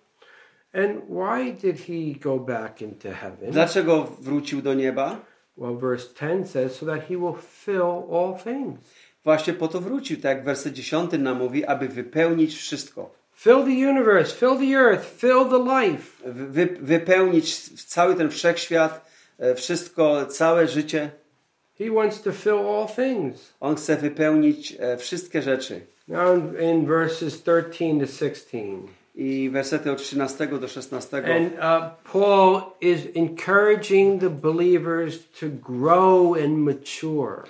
And 0.72 1.02
why 1.08 1.52
did 1.52 1.78
he 1.80 2.14
go 2.20 2.38
back 2.38 2.82
into 2.82 3.08
heaven? 3.10 3.50
dlaczego 3.50 4.04
wrócił 4.20 4.62
do 4.62 4.74
nieba? 4.74 5.20
Well, 5.56 5.76
verse 5.76 6.08
10 6.20 6.50
says, 6.50 6.74
so 6.74 6.86
that 6.86 7.08
he 7.08 7.16
will 7.16 7.36
fill 7.64 8.04
all 8.12 8.34
things. 8.44 8.78
Właśnie 9.24 9.52
po 9.52 9.68
to 9.68 9.80
wrócił, 9.80 10.16
tak 10.16 10.36
jak 10.36 10.44
werset 10.44 10.72
10 10.72 11.12
nam 11.18 11.38
mówi, 11.38 11.64
aby 11.64 11.88
wypełnić 11.88 12.54
wszystko. 12.56 13.10
Fill 13.36 13.64
the 13.64 13.90
universe, 13.90 14.36
fill 14.36 14.56
the 14.58 14.78
earth, 14.78 15.04
fill 15.18 15.44
the 15.50 15.58
life. 15.82 16.32
Wy, 16.32 16.66
wypełnić 16.80 17.56
cały 17.84 18.14
ten 18.14 18.30
wszechświat, 18.30 19.10
e, 19.38 19.54
wszystko, 19.54 20.26
całe 20.26 20.68
życie. 20.68 21.10
He 21.78 21.90
wants 21.90 22.22
to 22.22 22.32
fill 22.32 22.58
all 22.58 22.86
things. 22.96 23.54
On 23.60 23.76
chce 23.76 23.96
wypełnić 23.96 24.76
e, 24.78 24.96
wszystkie 24.96 25.42
rzeczy. 25.42 25.86
Now 26.08 26.34
in, 26.34 26.86
verses 26.86 27.42
13 27.42 28.00
to 28.00 28.06
16. 28.06 28.88
I 29.16 29.50
wersety 29.50 29.90
od 29.90 29.98
13 29.98 30.60
do 30.60 30.68
16. 30.68 31.14
And 31.14 31.58
uh, 31.58 31.90
Paul 32.04 32.76
is 32.80 33.06
encouraging 33.14 34.20
the 34.20 34.30
believers 34.30 35.24
to 35.40 35.48
grow 35.48 36.34
and 36.34 36.58
mature. 36.58 37.44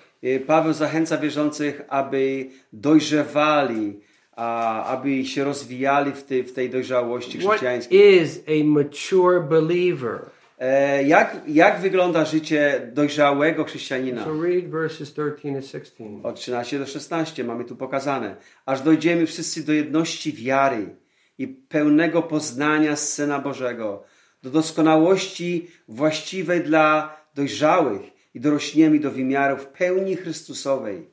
Paweł 0.47 0.73
zachęca 0.73 1.19
wierzących, 1.19 1.83
aby 1.89 2.51
dojrzewali, 2.73 4.01
a, 4.37 4.85
aby 4.85 5.25
się 5.25 5.45
rozwijali 5.45 6.13
w 6.13 6.23
tej, 6.23 6.43
w 6.45 6.53
tej 6.53 6.71
dojrzałości 6.71 7.39
What 7.39 7.49
chrześcijańskiej. 7.49 8.23
is 8.23 8.41
a 8.49 8.65
mature 8.65 9.41
believer? 9.41 10.31
E, 10.59 11.03
jak, 11.03 11.43
jak 11.49 11.81
wygląda 11.81 12.25
życie 12.25 12.91
dojrzałego 12.93 13.65
chrześcijanina? 13.65 14.25
So 14.25 14.43
read 14.43 14.71
verses 14.71 15.13
13 15.13 15.81
to 15.81 15.85
16. 15.85 16.05
Od 16.23 16.37
13 16.37 16.79
do 16.79 16.87
16 16.87 17.45
mamy 17.45 17.65
tu 17.65 17.77
pokazane. 17.77 18.37
Aż 18.67 18.81
dojdziemy 18.81 19.27
wszyscy 19.27 19.67
do 19.67 19.73
jedności 19.73 20.33
wiary 20.33 20.97
i 21.39 21.49
pełnego 21.49 22.23
poznania 22.23 22.97
Syna 22.97 23.39
Bożego, 23.39 24.05
do 24.43 24.51
doskonałości 24.51 25.71
właściwej 25.89 26.61
dla 26.61 27.17
dojrzałych 27.35 28.03
i 28.35 28.41
dorośniemy 28.41 28.99
do 28.99 29.11
wymiarów 29.11 29.67
pełni 29.67 30.17
Chrystusowej. 30.17 31.09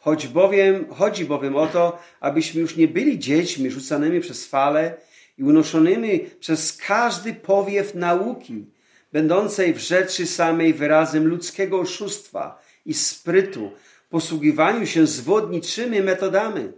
Choć 0.00 0.28
bowiem, 0.28 0.86
chodzi 0.90 1.24
bowiem 1.24 1.56
o 1.56 1.66
to, 1.66 1.98
abyśmy 2.20 2.60
już 2.60 2.76
nie 2.76 2.88
byli 2.88 3.18
dziećmi 3.18 3.70
rzucanymi 3.70 4.20
przez 4.20 4.46
fale 4.46 4.94
i 5.38 5.42
unoszonymi 5.42 6.20
przez 6.40 6.76
każdy 6.76 7.34
powiew 7.34 7.94
nauki, 7.94 8.66
będącej 9.12 9.74
w 9.74 9.78
rzeczy 9.78 10.26
samej 10.26 10.74
wyrazem 10.74 11.26
ludzkiego 11.26 11.80
oszustwa 11.80 12.62
i 12.86 12.94
sprytu, 12.94 13.72
posługiwaniu 14.10 14.86
się 14.86 15.06
zwodniczymi 15.06 16.02
metodami. 16.02 16.72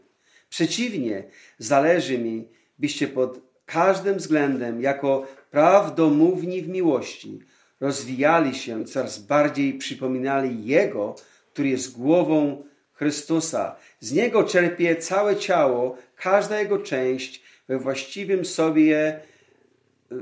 Przeciwnie, 0.49 1.25
zależy 1.59 2.19
mi, 2.19 2.49
byście 2.79 3.09
pod 3.09 3.41
każdym 3.67 4.17
względem, 4.17 4.81
jako 4.81 5.27
prawdomówni 5.51 6.63
w 6.63 6.69
miłości, 6.69 7.39
rozwijali 7.81 8.55
się 8.55 8.83
i 8.83 8.85
coraz 8.85 9.19
bardziej 9.19 9.75
przypominali 9.75 10.65
Jego, 10.65 11.15
który 11.53 11.69
jest 11.69 11.93
głową 11.93 12.65
Chrystusa. 12.93 13.77
Z 14.01 14.13
Niego 14.13 14.45
czerpie 14.45 14.97
całe 14.97 15.37
ciało, 15.37 15.97
każda 16.17 16.61
Jego 16.61 16.79
część 16.79 17.43
we 17.69 17.79
właściwym 17.79 18.45
sobie, 18.45 19.21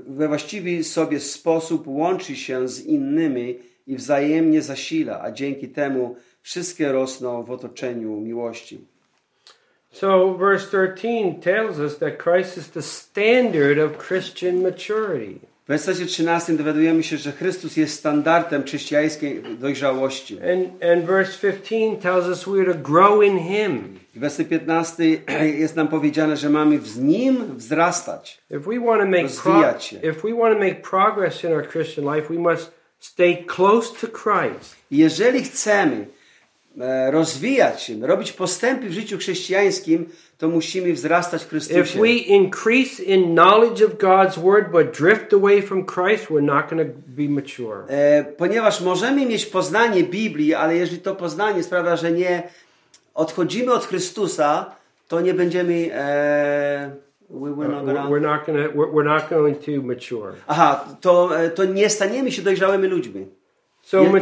we 0.06 0.28
właściwy 0.28 0.84
sobie 0.84 1.20
sposób 1.20 1.86
łączy 1.86 2.36
się 2.36 2.68
z 2.68 2.84
innymi 2.84 3.58
i 3.86 3.96
wzajemnie 3.96 4.62
zasila, 4.62 5.22
a 5.22 5.30
dzięki 5.30 5.68
temu 5.68 6.16
wszystkie 6.42 6.92
rosną 6.92 7.42
w 7.42 7.50
otoczeniu 7.50 8.20
miłości. 8.20 8.80
So 9.92 10.34
verse 10.34 10.66
13 10.66 11.40
tells 11.40 11.78
us 11.78 11.98
that 11.98 12.22
Christ 12.22 12.58
is 12.58 12.70
the 12.70 12.82
standard 12.82 13.78
of 13.78 14.06
Christian 14.08 14.62
maturity. 14.62 15.51
W 15.64 15.68
wersecie 15.68 16.06
13 16.06 16.52
dowiadujemy 16.52 17.02
się, 17.02 17.16
że 17.16 17.32
Chrystus 17.32 17.76
jest 17.76 17.98
standardem 17.98 18.62
chrześcijańskiej 18.64 19.42
dojrzałości. 19.58 20.38
And, 20.38 20.84
and 20.84 21.04
verse 21.04 21.52
15 21.52 21.96
tells 21.96 22.26
us 22.26 22.44
we're 22.44 22.72
to 22.72 22.78
grow 22.78 23.24
in 23.24 23.38
Him. 23.38 23.98
W 24.14 24.18
wersecie 24.18 24.50
15 24.50 25.04
jest 25.64 25.76
nam 25.76 25.88
powiedziane, 25.88 26.36
że 26.36 26.50
mamy 26.50 26.78
w 26.78 26.98
Nim 26.98 27.56
wzrastać. 27.56 28.42
If 28.50 28.60
we 28.60 28.80
want 28.80 29.02
to 29.02 29.08
make 29.08 29.22
Rozwijać 29.22 29.84
się. 29.84 29.96
if 29.96 30.12
we 30.28 30.34
want 30.34 30.54
to 30.54 30.64
make 30.64 30.82
progress 30.82 31.44
in 31.44 31.52
our 31.52 31.68
Christian 31.68 32.14
life, 32.14 32.34
we 32.34 32.40
must 32.40 32.72
stay 33.00 33.44
close 33.46 33.94
to 34.00 34.06
Christ. 34.06 34.76
Jeżeli 34.90 35.42
chcemy 35.42 36.06
rozwijać 37.10 37.82
się, 37.82 38.06
robić 38.06 38.32
postępy 38.32 38.88
w 38.88 38.92
życiu 38.92 39.18
chrześcijańskim, 39.18 40.08
to 40.38 40.48
musimy 40.48 40.92
wzrastać 40.92 41.42
w 41.42 41.44
If 41.44 41.50
Chrystusie. 41.50 41.98
we 42.00 42.08
increase 42.08 43.02
in 43.02 43.34
knowledge 43.34 43.82
of 43.82 43.92
God's 43.98 44.38
word 44.38 44.70
but 44.72 44.98
drift 44.98 45.32
away 45.32 45.62
from 45.62 45.86
Christ, 45.86 46.26
we're 46.30 46.42
not 46.42 46.70
going 46.70 46.88
to 46.88 46.94
be 47.06 47.28
mature. 47.28 47.84
E, 47.88 48.24
ponieważ 48.24 48.80
możemy 48.80 49.26
mieć 49.26 49.46
poznanie 49.46 50.02
Biblii, 50.02 50.54
ale 50.54 50.76
jeżeli 50.76 51.00
to 51.00 51.14
poznanie 51.14 51.62
sprawia, 51.62 51.96
że 51.96 52.12
nie 52.12 52.42
odchodzimy 53.14 53.72
od 53.72 53.86
Chrystusa, 53.86 54.76
to 55.08 55.20
nie 55.20 55.34
będziemy. 55.34 55.94
E, 55.94 56.90
we 57.30 57.50
will 57.54 57.68
not 57.68 57.84
go 57.84 57.92
We're 57.92 58.08
we're 58.10 58.20
not 58.20 58.46
to 58.46 58.52
we're 58.52 58.92
we're 58.92 59.04
not 59.04 59.28
going 59.30 59.58
to 59.64 59.70
mature. 59.82 60.32
Aha, 60.46 60.84
to, 61.00 61.40
e, 61.40 61.50
to 61.50 61.64
nie 61.64 61.90
staniemy 61.90 62.32
się 62.32 62.42
dojrzałymi 62.42 62.88
ludźmi. 62.88 63.26
So 63.82 64.04
ma- 64.04 64.18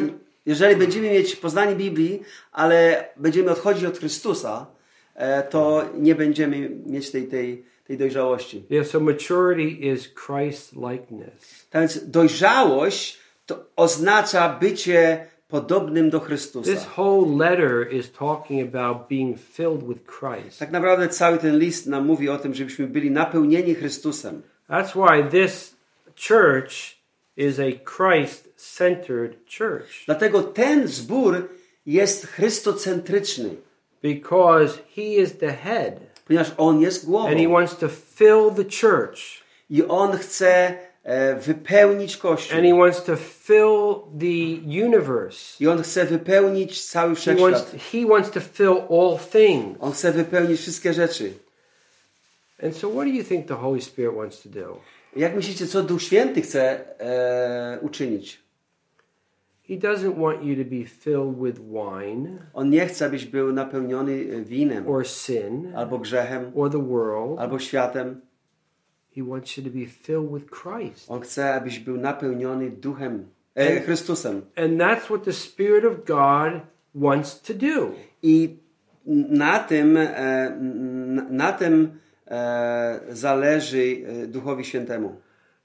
jeżeli 0.51 0.77
będziemy 0.77 1.11
mieć 1.11 1.37
poznanie 1.37 1.77
Biblii, 1.77 2.23
ale 2.53 3.05
będziemy 3.17 3.51
odchodzić 3.51 3.85
od 3.85 3.99
Chrystusa, 3.99 4.67
e, 5.15 5.43
to 5.43 5.85
nie 5.99 6.15
będziemy 6.15 6.71
mieć 6.87 7.11
tej, 7.11 7.27
tej, 7.27 7.65
tej 7.85 7.99
dojrzałości. 7.99 8.65
yeah, 8.71 8.87
so 8.87 9.01
maturity 9.01 9.71
is 9.71 10.09
Christ 10.27 10.73
likeness. 10.73 11.67
Tak 11.71 11.81
więc 11.83 12.11
dojrzałość 12.11 13.19
to 13.47 13.67
oznacza 13.77 14.59
bycie 14.61 15.27
podobnym 15.49 16.11
do 16.11 16.21
Chrystusa. 16.21 16.73
This 16.73 16.87
whole 16.97 17.37
letter 17.37 17.93
is 17.93 18.13
talking 18.13 18.75
about 18.75 19.09
being 19.09 19.39
filled 19.39 19.89
with 19.89 20.01
Christ. 20.19 20.59
Tak 20.59 20.71
naprawdę 20.71 21.09
cały 21.09 21.39
ten 21.39 21.59
list 21.59 21.87
nam 21.87 22.07
mówi 22.07 22.29
o 22.29 22.39
tym, 22.39 22.55
żebyśmy 22.55 22.87
byli 22.87 23.11
napełnieni 23.11 23.75
Chrystusem. 23.75 24.43
That's 24.71 24.93
why 24.95 25.31
this 25.31 25.77
church 26.29 27.00
is 27.41 27.59
a 27.61 27.73
Christ-centered 27.85 29.35
church 29.59 30.05
Dlatego 30.07 30.43
ten 30.43 30.89
zbór 30.89 31.49
jest 31.87 32.27
chrystocentryczny, 32.27 33.51
because 34.03 34.79
he 34.97 35.03
is 35.03 35.39
the 35.39 35.53
head 35.53 36.01
ponieważ 36.27 36.53
on 36.57 36.81
jest 36.81 37.07
głową 37.07 37.29
and 37.29 37.39
he 37.39 37.49
wants 37.49 37.77
to 37.77 37.89
fill 37.89 38.51
the 38.57 38.65
church 38.65 39.21
i 39.71 39.83
on 39.89 40.13
chce 40.19 40.75
e, 41.05 41.35
wypełnić 41.37 42.17
Kościół. 42.17 42.59
and 42.59 42.67
he 42.67 42.75
wants 42.75 43.05
to 43.05 43.17
fill 43.17 43.95
the 44.21 44.61
universe. 44.87 45.65
I 45.65 45.69
on 45.69 45.83
chce 45.83 46.05
wypełnić 46.05 46.85
cały 46.85 47.15
He 47.17 47.35
wants 47.35 47.61
wszechświat. 47.63 47.83
he 47.93 48.07
wants 48.07 48.31
to 48.31 48.41
fill 48.41 48.83
all 48.91 49.19
things. 49.33 49.77
On 49.81 49.93
chce 49.93 50.13
wypełnić 50.13 50.61
wszystkie 50.61 50.93
rzeczy. 50.95 51.33
And 52.63 52.77
so 52.77 52.89
what 52.89 53.05
do 53.05 53.11
you 53.11 53.25
think 53.25 53.47
the 53.47 53.55
Holy 53.55 53.81
Spirit 53.81 54.15
wants 54.17 54.43
to 54.43 54.49
do? 54.49 54.81
Jak 55.17 55.35
myślicie, 55.37 55.67
co 55.67 55.83
Duch 55.83 56.03
Święty 56.03 56.43
chce 56.43 56.85
e, 57.01 57.79
uczynić? 57.83 58.43
He 59.69 59.77
doesn't 59.77 60.19
want 60.19 60.43
you 60.45 60.57
to 60.65 60.71
be 60.71 60.85
filled 60.85 61.37
with 61.43 61.59
wine 61.59 62.39
On 62.55 62.71
nie 62.71 62.87
chce, 62.87 63.07
abyś 63.07 63.27
był 63.27 63.53
napełniony 63.53 64.45
winem, 64.45 64.89
or 64.89 65.07
sin 65.07 65.73
albo 65.77 65.99
grzechem, 65.99 66.53
or 66.55 66.71
the 66.71 66.83
world. 66.89 67.39
albo 67.41 67.59
światem. 67.59 68.21
He 69.17 69.23
wants 69.23 69.57
you 69.57 69.65
to 69.65 69.71
be 69.71 69.87
filled 69.87 70.33
with 70.33 70.51
Christ. 70.51 71.11
On 71.11 71.21
chce, 71.21 71.55
abyś 71.55 71.79
był 71.79 71.97
napełniony 71.97 72.71
duchem, 72.71 73.27
e, 73.55 73.81
Chrystusem. 73.81 74.43
And 74.57 74.79
that's 74.81 75.07
what 75.07 75.25
the 75.25 75.33
Spirit 75.33 75.85
of 75.85 76.05
God 76.05 76.61
wants 76.95 77.41
to 77.43 77.55
do. 77.55 77.93
I 78.23 78.57
na 79.31 79.59
tym, 79.59 79.97
e, 79.97 80.47
n- 80.61 81.27
na 81.31 81.53
tym 81.53 81.75
e, 81.85 82.10
zależy 83.09 83.97
e, 84.23 84.27
Duchowi 84.27 84.65
Świętemu. 84.65 85.17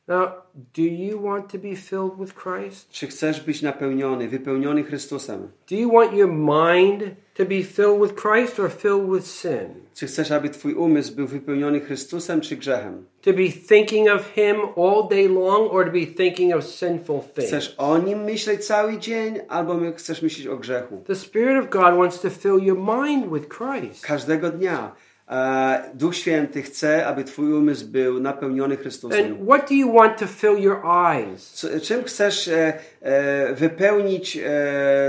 Now, 0.07 0.27
do 0.73 0.83
you 0.83 1.19
want 1.19 1.51
to 1.51 1.57
be 1.57 1.75
filled 1.75 2.19
with 2.19 2.33
Christ? 2.35 2.89
Czy 2.91 3.07
chcesz 3.07 3.41
być 3.41 3.61
napełniony, 3.61 4.27
wypełniony 4.27 4.83
Chrystusem? 4.83 5.51
Do 5.69 5.75
you 5.75 5.91
want 5.91 6.13
your 6.13 6.31
mind 6.31 7.03
to 7.33 7.45
be 7.45 7.63
filled 7.63 8.01
with 8.01 8.21
Christ 8.21 8.59
or 8.59 8.71
filled 8.71 9.13
with 9.13 9.27
sin? 9.27 9.85
Czy 9.93 10.07
chcesz, 10.07 10.31
aby 10.31 10.49
twój 10.49 10.73
umysł 10.73 11.15
był 11.15 11.27
wypełniony 11.27 11.79
Chrystusem 11.79 12.41
czy 12.41 12.55
grzechem? 12.57 13.05
To 13.21 13.33
be 13.33 13.49
thinking 13.67 14.09
of 14.09 14.33
Him 14.35 14.55
all 14.77 15.07
day 15.09 15.29
long 15.29 15.73
or 15.73 15.85
to 15.85 15.91
be 15.91 16.05
thinking 16.05 16.55
of 16.55 16.63
sinful 16.63 17.19
things? 17.19 17.47
Chcesz 17.47 17.75
o 17.77 17.97
nim 17.97 18.23
myśleć 18.23 18.65
cały 18.65 18.97
dzień, 18.97 19.39
albo 19.49 19.79
chcesz 19.95 20.21
myśleć 20.21 20.47
o 20.47 20.57
grzechu? 20.57 21.03
The 21.07 21.15
Spirit 21.15 21.63
of 21.63 21.69
God 21.69 21.97
wants 21.97 22.21
to 22.21 22.29
fill 22.29 22.63
your 22.63 22.77
mind 22.77 23.33
with 23.33 23.47
Christ. 23.57 24.05
Każdego 24.05 24.49
dnia. 24.49 24.95
E, 25.29 25.89
Duch 25.93 26.15
Święty 26.15 26.61
chce, 26.61 27.07
aby 27.07 27.23
twój 27.23 27.53
umysł 27.53 27.87
był 27.87 28.19
napełniony 28.19 28.77
Chrystusem. 28.77 29.25
And 29.25 29.47
what 29.47 29.69
do 29.69 29.75
you 29.75 29.93
want 29.93 30.17
to 30.17 30.27
fill 30.27 30.57
your 30.59 30.81
eyes? 30.85 31.65
Czym 31.83 32.03
chcesz 32.03 32.47
e, 32.47 32.73
e, 33.01 33.53
wypełnić 33.53 34.39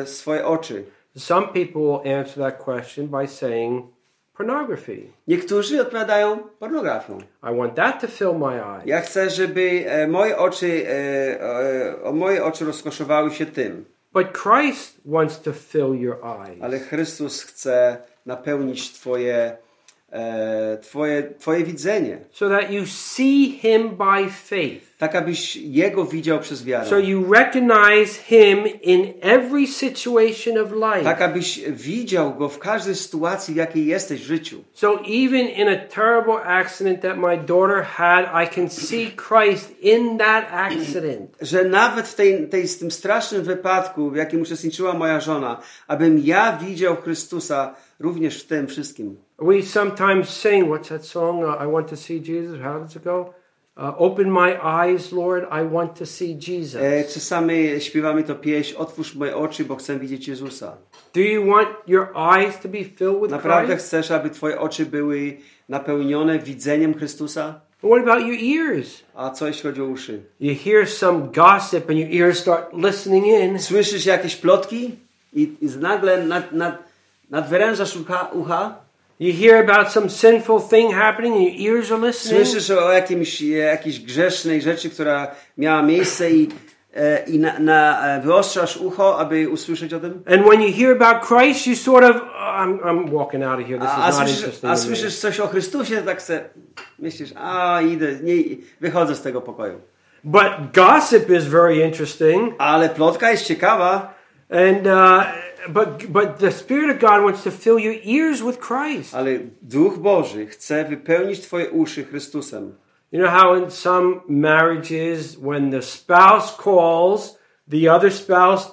swoje 0.04 0.46
oczy? 0.46 0.84
Some 1.16 1.46
people 1.46 2.18
answer 2.18 2.44
that 2.44 2.64
question 2.64 3.06
by 3.06 3.28
saying 3.28 3.84
pornography. 4.36 5.02
Niektórzy 5.28 5.80
odpowiadają 5.80 6.38
pornografią. 6.58 7.18
I 7.42 7.56
want 7.56 7.74
that 7.74 8.00
to 8.00 8.06
fill 8.06 8.34
my 8.38 8.62
eyes. 8.62 8.86
Ja 8.86 9.00
chcę, 9.00 9.30
żeby 9.30 9.86
moje 10.08 10.38
oczy, 10.38 10.86
o 12.04 12.12
moje 12.12 12.44
oczy 12.44 12.64
rozkoszowały 12.64 13.30
się 13.30 13.46
tym. 13.46 13.84
But 14.12 14.26
Christ 14.32 15.00
wants 15.04 15.42
to 15.42 15.52
fill 15.52 15.94
your 16.00 16.16
eyes. 16.24 16.62
Ale 16.62 16.78
Chrystus 16.78 17.42
chce 17.42 17.96
napełnić 18.26 18.92
twoje, 18.92 19.56
twoje, 20.82 21.34
twoje 21.38 21.64
widzenie. 21.64 22.18
so 22.32 22.48
that 22.48 22.70
you 22.70 22.86
see 22.86 23.58
him 23.62 23.96
by 23.96 24.30
faith. 24.30 24.96
Tak, 24.98 25.14
abyś 25.14 25.56
Jego 25.56 26.04
widział 26.04 26.40
przez 26.40 26.64
wiarę. 26.64 26.86
So 26.86 26.98
you 26.98 27.32
recognize 27.32 28.22
him 28.26 28.66
in 28.82 29.12
every 29.20 29.66
situation 29.66 30.58
of 30.58 30.72
life. 30.72 31.04
Tak, 31.04 31.22
abyś 31.22 31.60
widział 31.70 32.34
Go 32.34 32.48
w 32.48 32.58
każdej 32.58 32.94
sytuacji, 32.94 33.54
w 33.54 33.56
jakiej 33.56 33.86
jesteś 33.86 34.20
w 34.20 34.24
życiu. 34.24 34.64
So 34.74 34.98
even 35.00 35.48
in 35.48 35.68
a 35.68 35.76
terrible 35.76 36.42
accident 36.44 37.02
that 37.02 37.18
my 37.18 37.36
daughter 37.36 37.82
had, 37.82 38.44
I 38.44 38.54
can 38.54 38.70
see 38.70 39.10
Christ 39.28 39.80
in 39.80 40.18
that 40.18 40.44
accident. 40.50 41.36
Że 41.40 41.64
nawet 41.64 42.08
w 42.08 42.14
tej, 42.14 42.48
tej, 42.48 42.68
tym 42.68 42.90
strasznym 42.90 43.42
wypadku, 43.42 44.10
w 44.10 44.16
jakim 44.16 44.42
uczestniczyła 44.42 44.92
moja 44.92 45.20
żona, 45.20 45.60
abym 45.88 46.20
ja 46.24 46.58
widział 46.62 46.96
Chrystusa 46.96 47.74
również 48.00 48.42
w 48.42 48.46
tym 48.46 48.66
wszystkim. 48.66 49.25
We 49.38 49.62
sometimes 49.62 50.28
sing, 50.30 50.68
what's 50.68 50.88
that 50.88 51.04
song? 51.04 51.44
Uh, 51.44 51.56
I 51.64 51.66
want 51.66 51.88
to 51.88 51.96
see 51.96 52.20
Jesus. 52.20 52.58
How 52.62 52.78
does 52.80 52.96
it 52.96 53.04
go? 53.04 53.34
Uh, 53.76 53.92
open 53.98 54.30
my 54.30 54.56
eyes, 54.62 55.12
Lord. 55.12 55.46
I 55.50 55.62
want 55.62 55.96
to 55.96 56.06
see 56.06 56.34
Jesus. 56.34 56.82
E, 56.82 57.04
czasami 57.04 57.80
śpiewamy 57.80 58.22
to 58.24 58.34
pieśń, 58.34 58.74
otwórz 58.76 59.14
moje 59.14 59.36
oczy, 59.36 59.64
bo 59.64 59.76
chcę 59.76 59.98
widzieć 59.98 60.28
Jezusa. 60.28 60.76
Do 61.14 61.20
you 61.20 61.46
want 61.46 61.68
your 61.86 62.08
eyes 62.16 62.58
to 62.60 62.68
be 62.68 62.84
filled 62.84 63.20
with 63.22 63.30
Naprawdę 63.30 63.66
Christ? 63.74 63.86
chcesz, 63.86 64.10
aby 64.10 64.30
twoje 64.30 64.60
oczy 64.60 64.86
były 64.86 65.36
napełnione 65.68 66.38
widzeniem 66.38 66.94
Chrystusa? 66.94 67.60
What 67.78 68.02
about 68.02 68.26
your 68.26 68.38
ears? 68.38 69.02
A 69.14 69.30
co 69.30 69.46
jeśli 69.46 69.62
chodzi 69.62 69.82
o 69.82 69.84
uszy? 69.84 70.22
You 70.40 70.54
hear 70.64 70.88
some 70.88 71.28
gossip 71.34 71.90
and 71.90 71.98
your 71.98 72.10
ears 72.22 72.38
start 72.38 72.72
listening 72.72 73.26
in. 73.26 73.58
Słyszysz 73.58 74.06
jakieś 74.06 74.36
plotki 74.36 74.90
i, 75.32 75.42
i 75.60 75.66
nagle 75.80 76.24
nad, 76.26 76.52
nad, 76.52 76.82
nadwyrężasz 77.30 77.96
ucha, 77.96 78.30
ucha? 78.32 78.85
You 79.18 79.32
hear 79.32 79.70
about 79.70 79.92
some 79.92 80.10
sinful 80.10 80.60
thing 80.60 80.94
happening 80.94 81.32
and 81.32 81.42
your 81.42 81.76
ears 81.76 81.90
are 81.90 82.06
listening. 82.06 82.46
Słyszysz 82.46 82.70
o 82.70 82.92
jakimś, 82.92 83.42
e, 83.42 83.46
jakiejś 83.46 84.00
grzesznej 84.00 84.62
rzeczy, 84.62 84.90
która 84.90 85.34
miała 85.58 85.82
miejsce 85.82 86.30
i, 86.30 86.48
e, 86.94 87.24
i 87.24 87.38
na, 87.38 87.58
na, 87.58 88.08
e, 88.16 88.20
wyostrzasz 88.20 88.76
ucho, 88.76 89.18
aby 89.18 89.48
usłyszeć 89.48 89.94
o 89.94 90.00
tym? 90.00 90.22
And 90.26 90.46
when 90.46 90.62
you 90.62 90.72
hear 90.72 91.02
about 91.02 91.26
Christ, 91.26 91.66
you 91.66 91.76
sort 91.76 92.04
of, 92.04 92.16
"Oh, 92.16 92.64
I'm, 92.64 92.78
I'm 92.80 93.10
walking 93.10 93.44
out 93.44 93.60
of 93.60 93.66
here. 93.66 93.78
This 93.78 93.90
A, 93.90 94.10
is 94.10 94.18
not 94.18 94.28
słyszysz, 94.28 94.38
interesting. 94.38 94.72
a 94.72 94.74
to 94.74 94.80
me." 94.80 94.86
słyszysz 94.86 95.18
coś 95.18 95.40
o 95.40 95.46
Chrystusie, 95.46 96.02
tak 96.02 96.22
se 96.22 96.44
myślisz, 96.98 97.30
a 97.36 97.80
idę, 97.82 98.06
nie, 98.22 98.34
wychodzę 98.80 99.14
z 99.14 99.22
tego 99.22 99.40
pokoju. 99.40 99.80
But 100.24 100.52
gossip 100.74 101.30
is 101.30 101.44
very 101.44 101.76
interesting. 101.76 102.54
Ale 102.58 102.88
plotka 102.88 103.30
jest 103.30 103.46
ciekawa, 103.46 104.16
And 104.50 104.86
uh, 104.86 105.24
but 105.68 106.06
but 106.08 106.38
the 106.38 106.50
Spirit 106.52 106.90
of 106.90 107.00
God 107.10 107.22
wants 107.24 107.42
to 107.42 107.50
fill 107.50 107.78
your 107.78 107.94
ears 108.04 108.42
with 108.42 108.58
Christ. 108.58 109.14
ale 109.14 109.38
Duch 109.62 109.98
Boży 109.98 110.46
chce 110.46 110.84
wypełnić 110.84 111.40
twoje 111.40 111.70
uszy 111.70 112.04
Chrystusem. 112.04 112.74
You 113.12 113.20
know 113.20 113.30
how 113.30 113.54
in 113.54 113.70
some 113.70 114.20
marriages, 114.28 115.36
when 115.36 115.70
the 115.70 115.82
spouse 115.82 116.56
calls, 116.64 117.38
the 117.68 117.88
other 117.88 118.12
spouse 118.12 118.70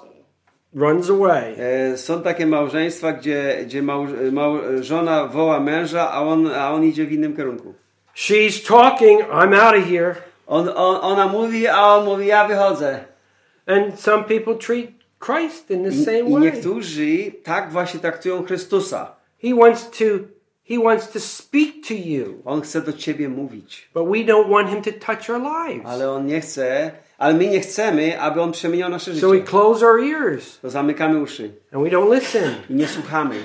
runs 0.75 1.09
away. 1.09 1.55
E, 1.57 1.97
Są 1.97 2.21
takie 2.21 2.45
małżeństwa, 2.45 3.11
gdzie, 3.13 3.57
gdzie 3.65 3.81
małż, 3.81 4.09
mał, 4.31 4.57
żona 4.81 5.27
woła 5.27 5.59
męża, 5.59 6.11
a 6.11 6.21
on, 6.21 6.47
a 6.47 6.71
on 6.71 6.83
idzie 6.83 7.05
w 7.05 7.11
innym 7.11 7.35
kierunku. 7.35 7.73
She's 8.15 8.67
talking. 8.67 9.21
I'm 9.21 9.53
out 9.55 9.75
of 9.75 9.85
here. 9.89 10.15
On, 10.47 10.69
on, 10.69 10.99
ona 11.01 11.27
mówi, 11.27 11.67
a 11.67 11.87
on 11.87 12.05
mówi, 12.05 12.27
ja 12.27 12.47
wychodzę. 12.47 13.03
And 13.65 13.99
some 13.99 14.23
people 14.23 14.55
treat 14.55 14.89
Christ 15.25 15.71
in 15.71 15.83
the 15.83 15.89
I, 15.89 16.05
same 16.05 16.19
I 16.19 16.33
way. 16.33 16.41
niektórzy 16.41 17.31
tak 17.43 17.71
właśnie 17.71 17.99
traktują 17.99 18.43
Chrystusa. 18.45 19.15
He 19.41 19.55
wants 19.55 19.89
to 19.89 20.05
he 20.69 20.79
wants 20.79 21.09
to 21.11 21.19
speak 21.19 21.87
to 21.87 21.93
you, 21.93 22.41
On 22.45 22.61
chce 22.61 22.81
do 22.81 22.93
ciebie 22.93 23.29
mówić, 23.29 23.89
but 23.93 24.05
we 24.07 24.17
don't 24.23 24.49
want 24.49 24.69
him 24.69 24.81
to 24.81 24.91
touch 24.91 25.29
our 25.29 25.41
lives. 25.41 25.85
ale 25.85 26.11
on 26.11 26.25
nie 26.25 26.41
chce, 26.41 26.91
ale 27.17 27.33
my 27.33 27.47
nie 27.47 27.59
chcemy, 27.59 28.21
aby 28.21 28.41
on 28.41 28.51
przemieniał 28.51 28.89
nasze 28.89 29.15
So 29.15 29.27
we 29.29 29.35
życie. 29.35 29.47
close 29.47 29.85
our 29.85 29.99
ears 30.03 30.59
To 30.59 30.69
zamykamy 30.69 31.19
uszy 31.21 31.51
and 31.71 31.83
we 31.83 31.89
don't 31.89 32.13
listen. 32.15 32.53
i 32.69 32.73
nie 32.73 32.87
słuchamy. 32.87 33.35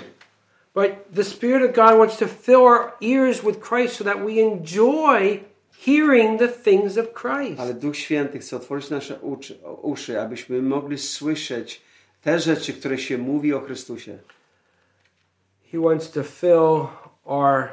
But 0.75 0.91
the 1.15 1.25
Spirit 1.25 1.71
of 1.71 1.77
God 1.77 1.99
wants 1.99 2.17
to 2.19 2.27
fill 2.27 2.61
our 2.61 2.93
ears 3.01 3.43
with 3.43 3.59
Christ 3.69 3.97
so 3.97 4.05
that 4.05 4.17
we 4.25 4.33
enjoy 4.41 5.41
hearing 5.87 6.39
the 6.39 6.49
things 6.49 6.99
of 6.99 7.07
Christ. 7.15 7.61
Ale 7.61 7.75
Duch 7.75 7.97
Święty 7.97 8.39
chce 8.39 8.57
otworzyć 8.57 8.91
nasze 8.91 9.19
uszy, 9.21 9.59
uszy, 9.83 10.21
abyśmy 10.21 10.63
mogli 10.63 10.99
słyszeć 10.99 11.81
te 12.23 12.39
rzeczy, 12.39 12.73
które 12.73 12.99
się 12.99 13.19
mówi 13.19 13.55
o 13.55 13.61
Chrystusie. 13.61 14.19
He 15.73 15.79
wants 15.79 16.11
to 16.11 16.23
fill 16.23 16.87
our 17.25 17.69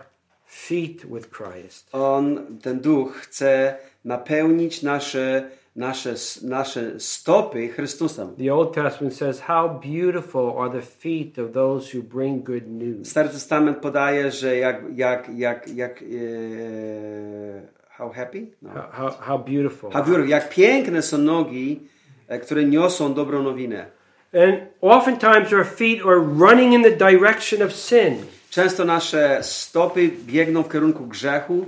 feet 0.47 1.05
with 1.05 1.29
Christ. 1.29 1.89
On, 1.91 2.45
ten 2.61 2.79
Duch 2.79 3.15
chce 3.15 3.77
napełnić 4.05 4.83
nasze, 4.83 5.49
nasze, 5.75 6.15
nasze 6.43 6.99
stopy 6.99 7.67
Chrystusem. 7.67 8.35
The 8.35 8.53
Old 8.53 8.73
Testament 8.73 9.15
says, 9.15 9.39
How 9.39 9.79
beautiful 9.79 10.53
are 10.59 10.69
the 10.69 10.81
feet 10.81 11.39
of 11.39 11.51
those 11.51 11.97
who 11.97 12.03
bring 12.03 12.43
good 12.43 12.67
news. 12.67 13.09
Stary 13.09 13.29
Testament 13.29 13.77
podaje, 13.77 14.31
że 14.31 14.57
jak, 14.57 14.81
jak, 14.95 15.29
jak, 15.37 15.67
jak 15.67 16.01
e, 16.01 17.75
how 17.97 18.09
happy? 18.09 18.51
No. 18.61 18.69
How, 18.69 18.81
how, 18.91 19.11
how 19.21 19.37
beautiful. 19.37 19.91
How 19.91 20.03
beautiful. 20.03 20.29
Jak 20.29 20.49
piękne 20.49 21.01
są 21.01 21.17
nogi, 21.17 21.79
e, 22.27 22.39
które 22.39 22.63
niosą 22.63 23.13
dobrą 23.13 23.43
nowinę. 23.43 23.85
And 24.33 24.59
oftentimes 24.81 25.53
our 25.53 25.65
feet 25.65 25.99
are 26.05 26.19
running 26.19 26.73
in 26.73 26.83
the 26.83 26.91
direction 27.11 27.61
of 27.61 27.73
sin. 27.73 28.15
Często 28.49 28.85
nasze 28.85 29.39
stopy 29.43 30.09
biegną 30.25 30.63
w 30.63 30.71
kierunku 30.71 31.05
grzechu, 31.07 31.65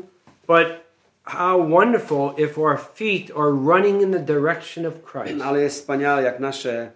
But 0.47 0.67
how 1.23 1.69
wonderful 1.69 2.33
if 2.37 2.61
our 2.61 2.77
feet 2.95 3.31
are 3.31 3.51
running 3.51 4.01
in 4.01 4.11
the 4.11 4.19
direction 4.19 4.85
of 4.85 4.93
Christ. 5.11 5.41
ale 5.43 5.61
jest 5.61 5.79
wspaniale, 5.79 6.23
jak 6.23 6.39
nasze, 6.39 6.91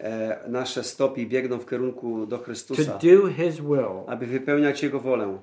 e, 0.00 0.38
nasze 0.48 0.84
stopy 0.84 1.26
biegną 1.26 1.58
w 1.58 1.66
kierunku 1.70 2.26
do 2.26 2.38
To 2.38 2.44
Chrystusa, 2.44 2.98
do 3.02 3.28
His 3.28 3.56
will. 3.60 4.04
aby 4.06 4.26
wypełniać 4.26 4.82
Jego 4.82 5.00
wolę. 5.00 5.38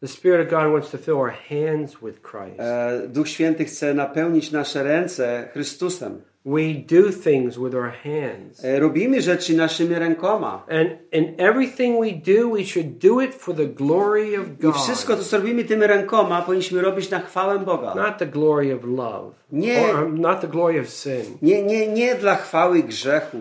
The 0.00 0.08
Spirit 0.08 0.46
of 0.46 0.50
God 0.60 0.72
wants 0.72 0.90
to 0.90 0.98
fill 0.98 1.16
our 1.18 1.30
hands 1.50 1.96
with 2.02 2.22
Christ. 2.22 2.60
E, 2.60 3.08
Duch 3.08 3.28
Święty 3.28 3.64
chce 3.64 3.94
napełnić 3.94 4.50
nasze 4.52 4.82
ręce 4.82 5.48
Chrystusem. 5.52 6.22
We 6.46 6.74
do 6.74 7.12
things 7.24 7.58
with 7.58 7.74
our 7.74 7.92
hands. 8.04 8.64
E, 8.64 8.80
Robimy 8.80 9.22
rzeczy 9.22 9.56
naszymi 9.56 9.94
rękoma. 9.94 10.64
And 10.68 10.88
in 11.12 11.34
everything 11.38 12.00
we 12.00 12.12
do, 12.34 12.48
we 12.50 12.64
should 12.64 12.86
do 12.98 13.20
it 13.20 13.34
for 13.34 13.54
the 13.56 13.66
glory 13.66 14.36
of 14.38 14.46
I 14.46 14.72
wszystko, 14.82 15.16
God. 15.16 15.26
co 15.26 15.36
robimy 15.36 15.64
tymi 15.64 15.86
rękoma, 15.86 16.42
powinniśmy 16.42 16.80
robić 16.82 17.10
na 17.10 17.20
chwałę 17.20 17.58
Boga. 17.58 17.94
Not 17.94 18.18
the 18.18 18.26
glory 18.26 18.74
of 18.74 18.84
love. 18.84 19.32
Nie. 19.52 19.80
Or 19.82 20.04
um, 20.04 20.20
not 20.20 20.40
the 20.40 20.48
glory 20.48 20.80
of 20.80 20.88
sin, 20.88 21.38
Nie, 21.42 21.62
nie, 21.62 21.88
nie 21.88 22.14
dla 22.14 22.36
chwały 22.36 22.82
grzechu, 22.82 23.38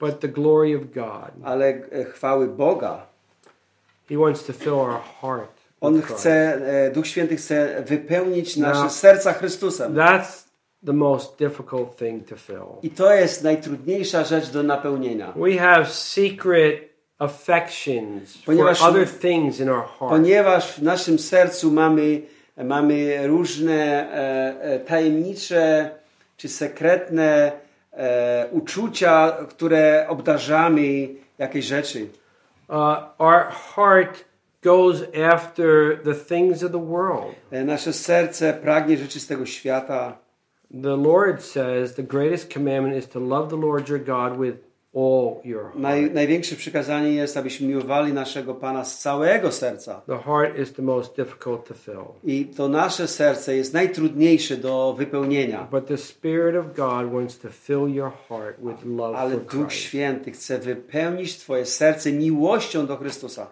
but 0.00 0.20
the 0.20 0.28
glory 0.28 0.76
of 0.76 0.82
God. 0.94 1.30
ale 1.44 1.66
e, 1.92 2.04
chwały 2.04 2.48
Boga. 2.48 3.06
He 4.08 4.16
wants 4.18 4.44
to 4.44 4.52
fill 4.52 4.74
our 4.74 5.00
heart. 5.20 5.53
On 5.86 6.02
chce, 6.02 6.60
e, 6.86 6.90
Duch 6.90 7.06
Święty 7.06 7.36
chce 7.36 7.82
wypełnić 7.86 8.56
nasze 8.56 8.82
No. 8.82 8.90
serca 8.90 9.32
Chrystusem. 9.32 9.94
That's 9.94 10.44
the 10.86 10.92
most 10.92 11.38
difficult 11.38 11.96
thing 11.96 12.28
to 12.28 12.36
fill. 12.36 12.66
I 12.82 12.90
to 12.90 13.14
jest 13.14 13.42
najtrudniejsza 13.44 14.24
rzecz 14.24 14.50
do 14.50 14.62
napełnienia. 14.62 15.32
We 15.36 15.58
have 15.58 15.86
secret 15.86 16.74
affections 17.18 18.38
Ponieważ- 18.46 18.78
for 18.78 18.88
other 18.90 19.08
things 19.08 19.60
in 19.60 19.68
our 19.68 19.84
heart. 19.84 20.12
Ponieważ 20.12 20.72
w 20.72 20.82
naszym 20.82 21.18
sercu 21.18 21.72
mamy 21.72 22.22
mamy 22.56 23.26
różne 23.26 23.74
e, 23.74 24.60
e, 24.62 24.78
tajemnicze 24.80 25.90
czy 26.36 26.48
sekretne 26.48 27.52
e, 27.92 28.46
uczucia, 28.50 29.36
które 29.48 30.06
obdarzamy 30.08 31.08
jakieś 31.38 31.64
rzeczy. 31.64 32.06
Uh, 32.68 32.76
our 33.18 33.44
heart 33.74 34.24
goes 34.64 35.02
after 35.32 35.98
the 36.04 36.14
things 36.14 36.62
of 36.62 36.72
the 36.72 36.78
world. 36.78 37.34
E, 37.50 37.64
Nasze 37.64 37.92
serce 37.92 38.52
pragnie 38.52 38.96
rzeczy 38.96 39.20
z 39.20 39.26
tego 39.26 39.46
świata. 39.46 40.18
The 40.82 40.96
Lord 40.96 41.42
says 41.42 41.94
the 41.94 42.02
greatest 42.02 42.52
commandment 42.54 42.96
is 42.96 43.08
to 43.08 43.20
love 43.20 43.48
the 43.50 43.56
Lord 43.56 43.88
your 43.88 44.00
God 44.00 44.40
with 44.40 44.56
all 44.94 45.40
your 45.44 45.62
heart. 45.62 45.76
Naj, 45.76 46.10
największe 46.10 46.56
przykazanie 46.56 47.12
jest, 47.12 47.36
abyśmy 47.36 47.66
miłowali 47.66 48.12
naszego 48.12 48.54
Pana 48.54 48.84
z 48.84 48.98
całego 48.98 49.52
serca. 49.52 50.00
The 50.06 50.18
heart 50.18 50.58
is 50.58 50.72
the 50.72 50.82
most 50.82 51.16
difficult 51.16 51.68
to 51.68 51.74
fill. 51.74 52.04
I 52.24 52.46
to 52.46 52.68
nasze 52.68 53.08
serce 53.08 53.56
jest 53.56 53.74
najtrudniejsze 53.74 54.56
do 54.56 54.94
wypełnienia. 54.98 55.68
But 55.70 55.86
the 55.86 55.96
Spirit 55.96 56.56
of 56.56 56.66
God 56.76 57.12
wants 57.12 57.38
to 57.38 57.48
fill 57.48 57.94
your 57.94 58.12
heart 58.28 58.56
with 58.58 58.84
love 58.84 59.18
Ale 59.18 59.30
for 59.30 59.40
Duch 59.40 59.68
Christ. 59.68 59.84
Święty 59.84 60.30
chce 60.30 60.58
wypełnić 60.58 61.36
Twoje 61.36 61.66
serce 61.66 62.12
miłością 62.12 62.86
do 62.86 62.96
Chrystusa. 62.96 63.46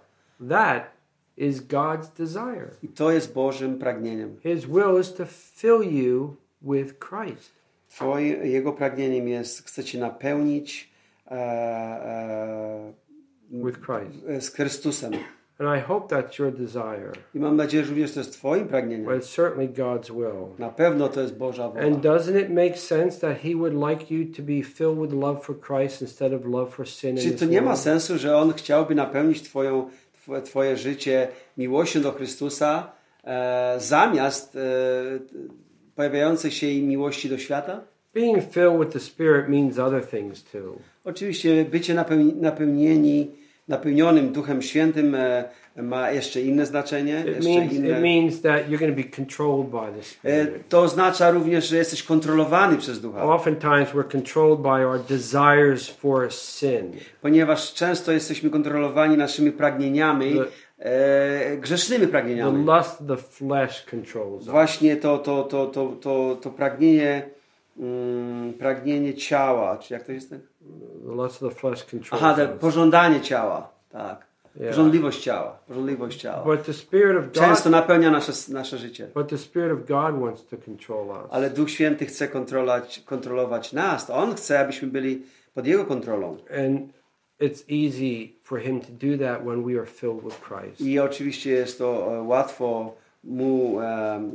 That 0.49 1.02
is 1.37 1.61
God's 1.61 2.09
desire. 2.19 2.71
I 2.83 2.89
to 2.89 3.11
jest 3.11 3.35
Bożym 3.35 3.79
pragnieniem. 3.79 4.37
His 4.43 4.67
will 4.67 5.01
is 5.01 5.15
to 5.15 5.25
fill 5.27 5.83
you 5.83 6.37
with 6.63 6.99
Christ. 6.99 7.53
Twoje, 7.89 8.27
Jego 8.47 8.73
pragnieniem 8.73 9.29
jest, 9.29 9.67
chce 9.67 9.85
Cię 9.85 9.99
napełnić 9.99 10.91
e, 11.31 11.35
e, 11.35 12.93
With 13.51 13.79
Christ. 13.81 14.29
e, 14.29 14.41
z 14.41 14.51
Chrystusem. 14.51 15.13
And 15.59 15.69
I 15.69 15.81
hope 15.81 16.09
that's 16.09 16.39
your 16.39 16.51
desire. 16.51 17.13
I 17.35 17.39
mam 17.39 17.57
nadzieję, 17.57 17.85
że 17.85 17.91
również 17.91 18.13
to 18.13 18.21
jest 18.21 18.33
Twoim 18.33 18.69
pragnieniem. 18.69 19.05
But 19.05 19.15
it's 19.15 19.37
certainly 19.37 19.69
God's 19.69 20.11
will. 20.11 20.59
Na 20.59 20.69
pewno 20.69 21.09
to 21.09 21.21
jest 21.21 21.37
Boża 21.37 21.69
wola. 21.69 21.87
And 21.87 22.05
doesn't 22.05 22.41
it 22.41 22.51
make 22.51 22.79
sense 22.79 23.21
that 23.21 23.39
He 23.39 23.55
would 23.57 23.75
like 23.91 24.15
you 24.15 24.35
to 24.35 24.43
be 24.43 24.63
filled 24.63 24.99
with 24.99 25.13
love 25.13 25.43
for 25.43 25.61
Christ 25.61 26.03
instead 26.03 26.33
of 26.33 26.45
love 26.47 26.71
for 26.71 26.89
sin 26.89 27.11
in 27.11 27.23
Czy 27.23 27.31
to 27.33 27.45
nie 27.45 27.63
ma 27.63 27.77
sensu, 27.77 28.19
że 28.19 28.37
On 28.37 28.53
chciałby 28.53 28.95
napełnić 28.95 29.43
twoją, 29.43 29.91
twoje, 30.45 30.77
życie 30.77 31.29
miłością 31.59 32.03
do 32.03 32.13
Chrystusa 32.13 32.93
e, 33.25 33.75
zamiast 33.79 34.57
e, 34.57 34.61
pojawiającej 35.95 36.51
się 36.51 36.67
miłości 36.67 37.29
do 37.29 37.39
świata? 37.39 37.81
Being 38.15 38.43
filled 38.53 38.79
with 38.79 38.93
the 38.93 39.01
Spirit 39.01 39.49
means 39.49 39.79
other 39.79 40.07
things 40.07 40.45
too. 40.45 40.79
Oczywiście 41.05 41.65
bycie 41.65 41.95
napełni, 41.95 42.33
napełnieni, 42.35 43.31
napełnionym 43.69 44.33
Duchem 44.33 44.63
Świętym 44.63 45.15
e, 45.15 45.45
ma 45.77 46.11
jeszcze 46.11 46.41
inne 46.41 46.67
znaczenie. 46.67 47.25
Jeszcze 47.27 47.51
means, 47.51 47.73
inne. 47.73 47.89
to 47.89 47.95
the 47.95 48.01
E. 50.25 50.47
To 50.69 50.81
oznacza 50.83 51.31
również, 51.31 51.69
że 51.69 51.77
jesteś 51.77 52.03
kontrolowany 52.03 52.77
przez 52.79 53.01
Ducha, 53.01 53.25
Oftentimes 53.25 53.89
we're 53.89 54.09
controlled 54.13 54.61
by 54.61 54.87
our 54.87 55.01
desires 55.09 55.89
for 55.89 56.33
sin. 56.33 56.93
ponieważ 57.23 57.75
często 57.75 58.13
jesteśmy 58.13 58.51
kontrolowani 58.51 59.17
naszymi 59.17 59.53
pragnieniami, 59.53 60.41
e, 60.79 61.57
grzesznymi 61.57 62.05
The 62.07 62.11
pragnieniami. 62.11 62.65
lust 62.65 63.01
of 63.01 63.07
the 63.07 63.17
flesh 63.17 63.85
controls. 63.91 64.45
Właśnie 64.47 64.97
to, 64.97 65.19
to, 65.19 65.43
to, 65.43 65.67
to, 65.67 65.97
to, 66.01 66.39
to 66.43 66.51
pragnienie, 66.51 67.23
mm, 67.79 68.53
pragnienie 68.53 69.15
ciała, 69.15 69.77
czy 69.77 69.95
jak 69.95 70.03
to 70.03 70.13
jest? 70.13 70.31
The 70.31 70.39
lust 71.05 71.43
of 71.43 71.55
the 71.55 71.61
flesh 71.61 71.85
controls 71.85 72.23
Aha, 72.23 72.37
pożądanie 72.61 73.21
ciała, 73.21 73.69
tak. 73.91 74.33
Yeah. 74.57 74.71
Pożądliwość 74.71 75.21
ciała, 75.23 75.59
pożądliwość 75.69 76.21
ciała. 76.21 76.45
But 76.45 76.67
the 76.67 76.73
Spirit 76.73 77.17
of 77.19 77.33
Często 77.33 77.65
God, 77.65 77.73
napełnia 77.73 78.11
nasze, 78.11 78.33
nasze 78.49 78.79
życie. 78.79 79.09
but 79.15 79.29
the 79.29 79.39
Spirit 79.39 79.73
of 79.73 79.79
God 79.87 80.21
wants 80.21 80.47
to 80.47 80.57
control 80.57 81.07
us. 81.07 81.31
Ale 81.31 81.51
Duch 81.51 81.71
Święty 81.71 82.07
chce 82.07 82.29
kontrolować, 82.29 83.03
kontrolować 83.07 83.73
nas. 83.73 84.07
To 84.07 84.15
On 84.15 84.35
chce, 84.35 84.61
abyśmy 84.61 84.89
byli 84.89 85.23
pod 85.55 85.67
Jego 85.67 85.85
kontrolą. 85.85 86.37
And 86.67 86.81
it's 87.41 87.65
easy 87.69 88.33
for 88.43 88.61
Him 88.61 88.81
to 88.81 88.87
do 88.91 89.25
that 89.25 89.43
when 89.45 89.65
we 89.65 89.81
are 89.81 89.87
filled 89.87 90.25
with 90.25 90.41
Christ. 90.41 90.81
I 90.81 90.99
oczywiście 90.99 91.51
jest 91.51 91.79
to 91.79 92.17
e, 92.17 92.23
łatwo 92.23 92.95
Mu 93.25 93.79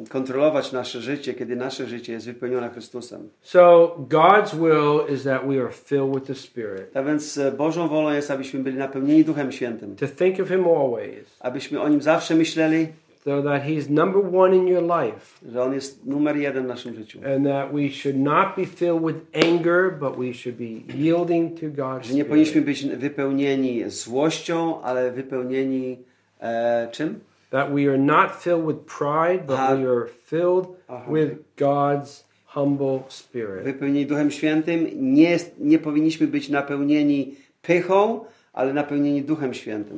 kontrolować 0.10 0.72
nasze 0.72 1.02
życie, 1.02 1.34
kiedy 1.34 1.56
nasze 1.56 1.88
życie 1.88 2.14
jest 2.14 2.26
wypełnione 2.26 2.70
Chrystusem. 2.70 3.30
So 3.42 3.96
God's 4.10 4.56
will 4.56 5.16
is 5.16 5.24
that 5.24 5.48
we 5.48 5.62
are 5.62 5.72
filled 5.72 6.14
with 6.16 6.28
the 6.28 6.36
Spirit. 6.36 6.92
Tak 6.94 7.06
więc 7.06 7.38
e, 7.38 7.52
Bożą 7.52 7.88
wolą 7.88 8.12
jest, 8.14 8.32
abyśmy 8.32 8.60
byli 8.60 8.78
napełnieni 8.78 9.24
Duchem 9.26 9.52
Świętym. 9.52 9.96
To 9.96 10.08
think 10.08 10.40
of 10.40 10.48
Him 10.48 10.66
always, 10.68 11.38
Abyśmy 11.40 11.82
o 11.82 11.90
Nim 11.90 12.02
zawsze 12.02 12.36
myśleli, 12.36 12.88
so 13.26 13.44
that 13.44 13.64
He's 13.64 13.90
number 13.90 14.36
one 14.36 14.56
in 14.56 14.68
your 14.68 14.84
life, 14.84 15.52
że 15.52 15.64
On 15.64 15.74
jest 15.74 16.06
numer 16.06 16.38
jeden 16.38 16.64
w 16.64 16.68
naszym 16.68 16.96
życiu. 16.96 17.20
and 17.36 17.46
that 17.46 17.72
we 17.74 17.90
should 17.90 18.18
not 18.18 18.48
be 18.58 18.66
filled 18.66 19.02
with 19.06 19.48
anger, 19.48 19.92
but 20.00 20.18
we 20.18 20.34
should 20.34 20.58
be 20.58 20.94
yielding 21.04 21.60
to 21.60 21.66
God's 21.66 22.04
Że 22.08 22.14
nie 22.14 22.26
powinniśmy 22.26 22.62
być 22.62 22.86
wypełnieni 22.86 23.90
złością, 23.90 24.82
ale 24.82 25.12
wypełnieni 25.12 25.98
e, 26.42 26.88
czym? 26.92 27.20
That 27.50 27.72
we 27.72 27.88
are 27.88 27.98
not 27.98 28.44
filled 28.44 28.66
with 28.66 28.86
pride, 28.86 29.48
but 29.48 29.78
we 29.78 29.86
are 29.86 30.08
filled 30.26 30.68
with 31.08 31.30
God's 31.56 32.24
humble 32.46 33.04
Spirit. 33.10 33.64
Wypełnieni 33.64 34.06
Duchem 34.06 34.32
Świętym. 34.32 34.88
Nie, 34.94 35.38
nie 35.60 35.80
powinniśmy 35.80 36.28
być 36.28 36.50
napełnieni 36.50 37.36
pychą, 37.62 38.26
ale 38.54 38.74
napełnieni 38.74 39.22
Duchem 39.22 39.54
Świętym. 39.54 39.98